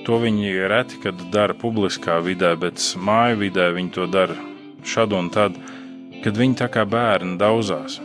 To 0.04 0.18
viņi 0.20 0.58
reti 0.68 1.00
kad 1.04 1.30
dara 1.32 1.56
publiskā 1.56 2.20
vidē, 2.26 2.58
bet 2.60 2.82
māju 3.00 3.46
vidē 3.46 3.72
viņi 3.78 3.96
to 3.96 4.10
dara 4.12 4.36
šad 4.88 5.14
un 5.18 5.30
tad, 5.34 5.58
kad 6.24 6.38
viņi 6.40 6.60
tā 6.62 6.70
kā 6.72 6.86
bērni 6.88 7.38
daudzās. 7.42 8.00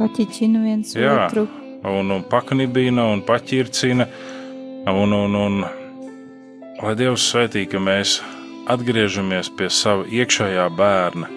Paķiķina 0.00 0.62
viens 0.64 0.94
Jā, 0.96 1.26
otru. 1.26 1.46
Un, 1.84 2.12
un 2.12 2.24
paknibina 2.28 3.06
un 3.12 3.24
paķircina. 3.24 4.06
Un, 4.90 5.12
un, 5.12 5.36
un, 5.36 5.58
lai 6.80 6.94
Dievs 6.96 7.26
svētī, 7.28 7.66
ka 7.68 7.80
mēs 7.82 8.18
atgriežamies 8.70 9.50
pie 9.56 9.68
sava 9.72 10.06
iekšējā 10.08 10.66
bērna 10.76 11.28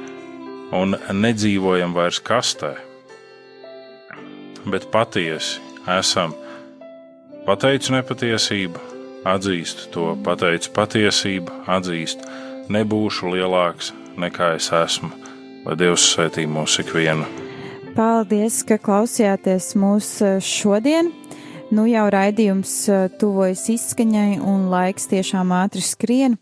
un 0.73 0.95
nedzīvojam 0.95 1.93
vairs 1.93 2.21
kastē, 2.23 2.71
bet 4.65 4.87
patiesi 4.93 5.59
esam. 5.99 6.33
Pateicu 7.43 7.97
nepatiesību, 7.97 8.79
atzīstu 9.27 9.89
to, 9.91 10.05
pateicu 10.23 10.71
patiesību, 10.75 11.59
atzīstu, 11.75 12.31
nebūšu 12.71 13.33
lielāks 13.35 13.91
nekā 14.19 14.53
es 14.57 14.69
esmu, 14.73 15.09
lai 15.65 15.75
Dievs 15.79 16.05
svētī 16.13 16.45
mūs 16.49 16.79
ikvienu. 16.83 17.25
Paldies, 17.93 18.63
ka 18.65 18.79
klausījāties 18.81 19.73
mūs 19.77 20.07
eh, 20.25 20.39
šodien. 20.41 21.11
Nu 21.73 21.85
jau 21.89 22.05
raidījums 22.13 22.71
eh, 22.89 23.03
tuvojas 23.21 23.67
izskaņai 23.73 24.39
un 24.41 24.69
laiks 24.71 25.05
tiešām 25.11 25.53
ātri 25.53 25.83
skrien. 25.85 26.37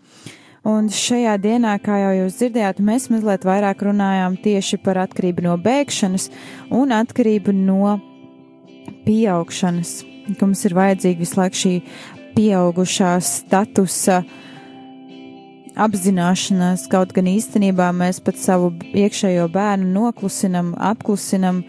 Un 0.68 0.92
šajā 0.94 1.34
dienā, 1.42 1.74
kā 1.82 1.98
jau 1.98 2.12
jūs 2.20 2.38
dzirdējāt, 2.38 2.80
mēs 2.86 3.10
mazliet 3.10 3.48
vairāk 3.48 3.82
runājām 3.88 4.38
tieši 4.44 4.78
par 4.86 5.00
atkarību 5.08 5.48
no 5.48 5.56
bēgšanas 5.58 6.30
un 6.78 6.94
atkarību 6.94 7.56
no 7.58 7.96
pieaugšanas, 9.08 9.96
ka 10.38 10.46
mums 10.46 10.62
ir 10.70 10.78
vajadzīga 10.78 11.24
visu 11.24 11.40
laiku 11.40 11.62
šī 11.64 11.74
pieaugušā 12.38 13.16
statusa 13.26 14.22
apzināšanās, 15.80 16.88
kaut 16.92 17.14
gan 17.16 17.30
īstenībā 17.32 17.92
mēs 17.96 18.20
pat 18.24 18.40
savu 18.40 18.72
iekšējo 18.92 19.48
bērnu 19.52 19.92
noklusinam, 19.96 20.74
apklusinam, 20.80 21.64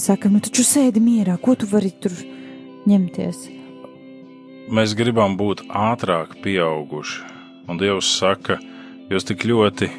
sakam, 0.00 0.36
nu 0.36 0.42
taču 0.44 0.64
sēdi 0.66 1.02
mierā, 1.02 1.36
ko 1.42 1.54
tu 1.58 1.68
vari 1.70 1.92
tur 2.02 2.14
ņemties? 2.90 3.46
Mēs 4.66 4.96
gribam 4.98 5.36
būt 5.38 5.62
ātrāk 5.70 6.40
pieauguši, 6.42 7.22
un 7.70 7.78
Dievs 7.78 8.08
saka, 8.18 8.58
jūs 9.12 9.28
tik 9.28 9.46
ļoti 9.46 9.90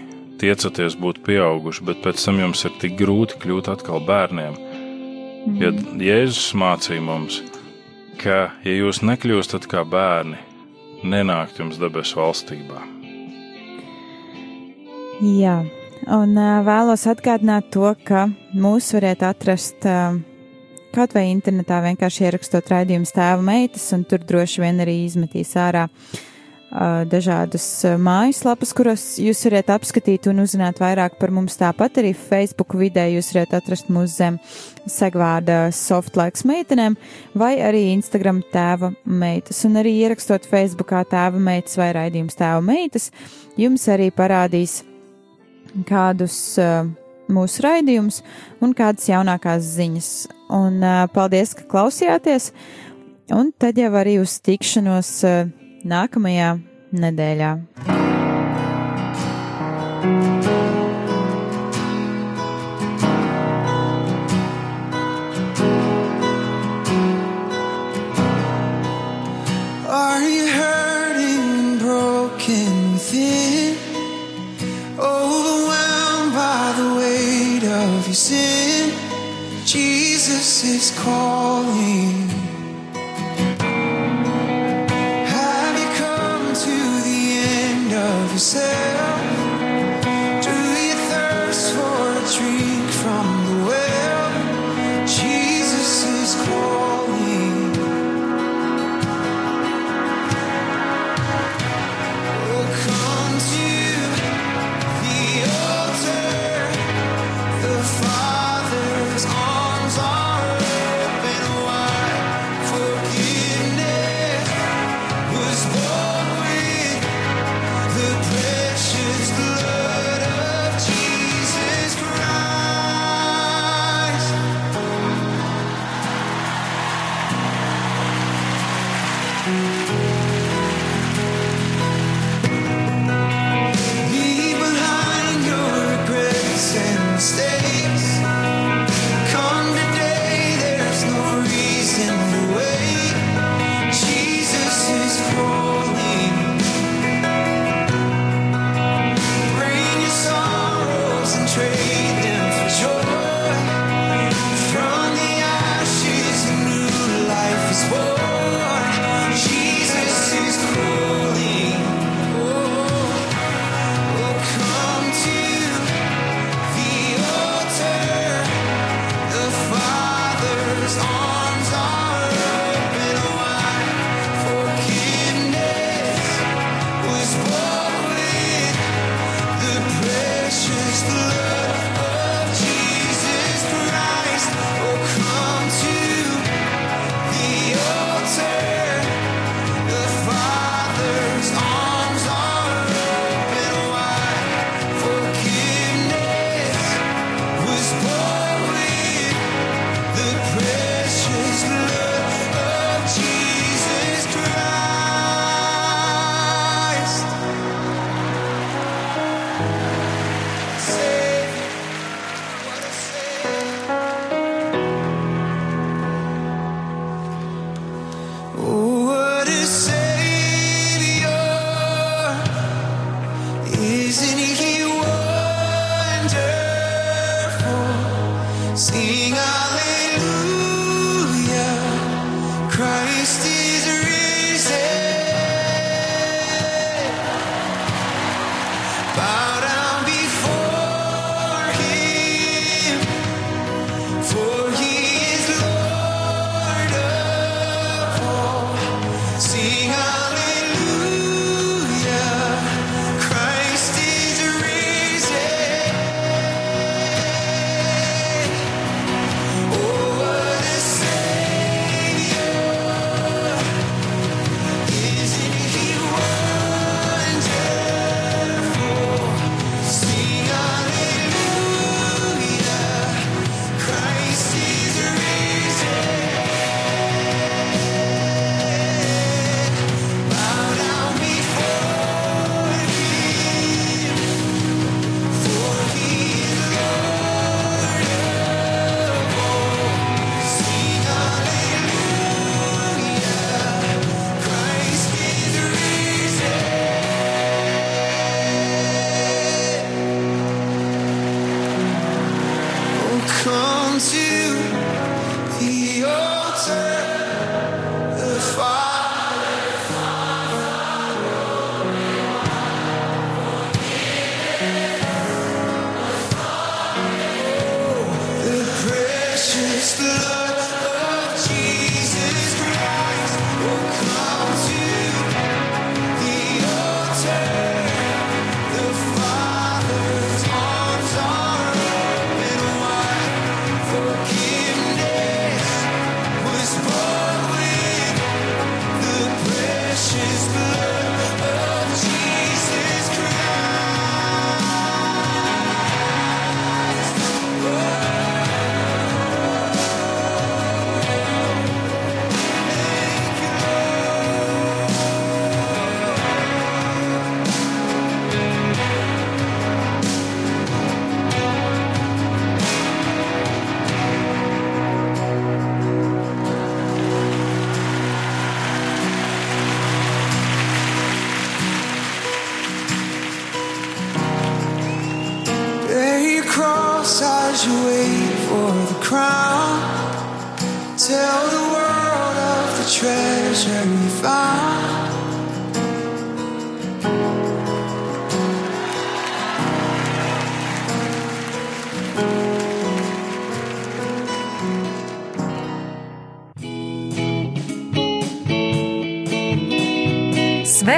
tiecaties 0.41 0.97
būt 0.99 1.21
pieauguši, 1.25 1.86
bet 1.88 2.03
pēc 2.03 2.25
tam 2.25 2.41
jums 2.43 2.65
ir 2.67 2.75
tik 2.81 2.97
grūti 2.99 3.39
kļūt 3.41 3.71
atkal 3.73 4.03
bērniem. 4.07 4.60
Mm. 5.47 5.62
Ja 5.63 5.71
Jēzus 6.10 6.51
mācīja 6.60 7.05
mums, 7.05 7.39
ka, 8.19 8.51
ja 8.67 8.75
jūs 8.75 8.99
nekļūstat 9.07 9.69
kā 9.71 9.86
bērni, 9.88 10.41
nenākt 11.07 11.62
jums 11.62 11.79
debesu 11.79 12.19
valstībā. 12.19 12.96
Jā, 15.17 15.63
un 16.13 16.38
vēlos 16.38 17.07
atgādināt 17.09 17.72
to, 17.74 17.89
ka 18.05 18.28
mūs 18.53 18.91
varat 18.93 19.24
atrast 19.26 19.88
kaut 20.93 21.13
vai 21.18 21.24
internetā 21.32 21.80
vienkārši 21.82 22.28
ierakstot 22.28 22.70
raidījumu 22.70 23.09
tēva 23.09 23.41
meitas, 23.41 23.88
un 23.97 24.03
tur 24.05 24.22
droši 24.22 24.61
vien 24.61 24.82
arī 24.84 24.99
izmetīs 25.07 25.55
ārā 25.57 25.88
dažādas 27.09 27.65
mājaslapas, 27.97 28.74
kuras 28.78 29.05
jūs 29.24 29.41
varat 29.47 29.72
apskatīt 29.74 30.28
un 30.30 30.43
uzzināt 30.43 30.82
vairāk 30.84 31.15
par 31.18 31.32
mums. 31.34 31.55
Tāpat 31.57 31.97
arī 32.01 32.11
Facebook 32.13 32.76
vidē 32.78 33.07
jūs 33.15 33.32
varat 33.34 33.55
atrast 33.57 33.89
mūsu 33.89 34.11
zem 34.20 34.38
segvārda 34.86 35.72
softlaiks 35.74 36.45
meitenēm 36.45 36.97
vai 37.34 37.55
arī 37.63 37.88
Instagram 37.95 38.43
tēva 38.53 38.91
meitas. 39.01 39.63
Un 39.65 39.82
arī 39.82 39.95
ierakstot 40.03 40.45
Facebookā 40.45 41.01
tēva 41.09 41.41
meitas 41.41 41.80
vai 41.80 41.89
raidījums 41.97 42.38
tēva 42.38 42.61
meitas, 42.61 43.09
jums 43.57 43.88
arī 43.89 44.11
parādīs 44.13 44.84
kādus 45.88 46.38
uh, 46.61 46.88
mūsu 47.34 47.63
raidījumus 47.65 48.21
un 48.63 48.73
kādas 48.78 49.09
jaunākās 49.11 49.67
ziņas. 49.75 50.11
Un 50.57 50.82
uh, 50.82 51.05
paldies, 51.13 51.53
ka 51.57 51.67
klausījāties! 51.69 52.51
Un 53.36 53.51
tad 53.59 53.80
jau 53.80 53.91
arī 53.99 54.17
uz 54.23 54.39
tikšanos 54.39 55.13
uh, 55.28 55.47
nākamajā 55.88 56.55
nedēļā. 56.95 57.55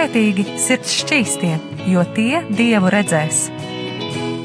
saulētīgi 0.10 0.58
sirds 0.58 0.94
šķīstiet, 1.04 1.62
jo 1.88 2.04
tie 2.16 2.42
dievu 2.50 2.90
redzēs. 2.90 3.50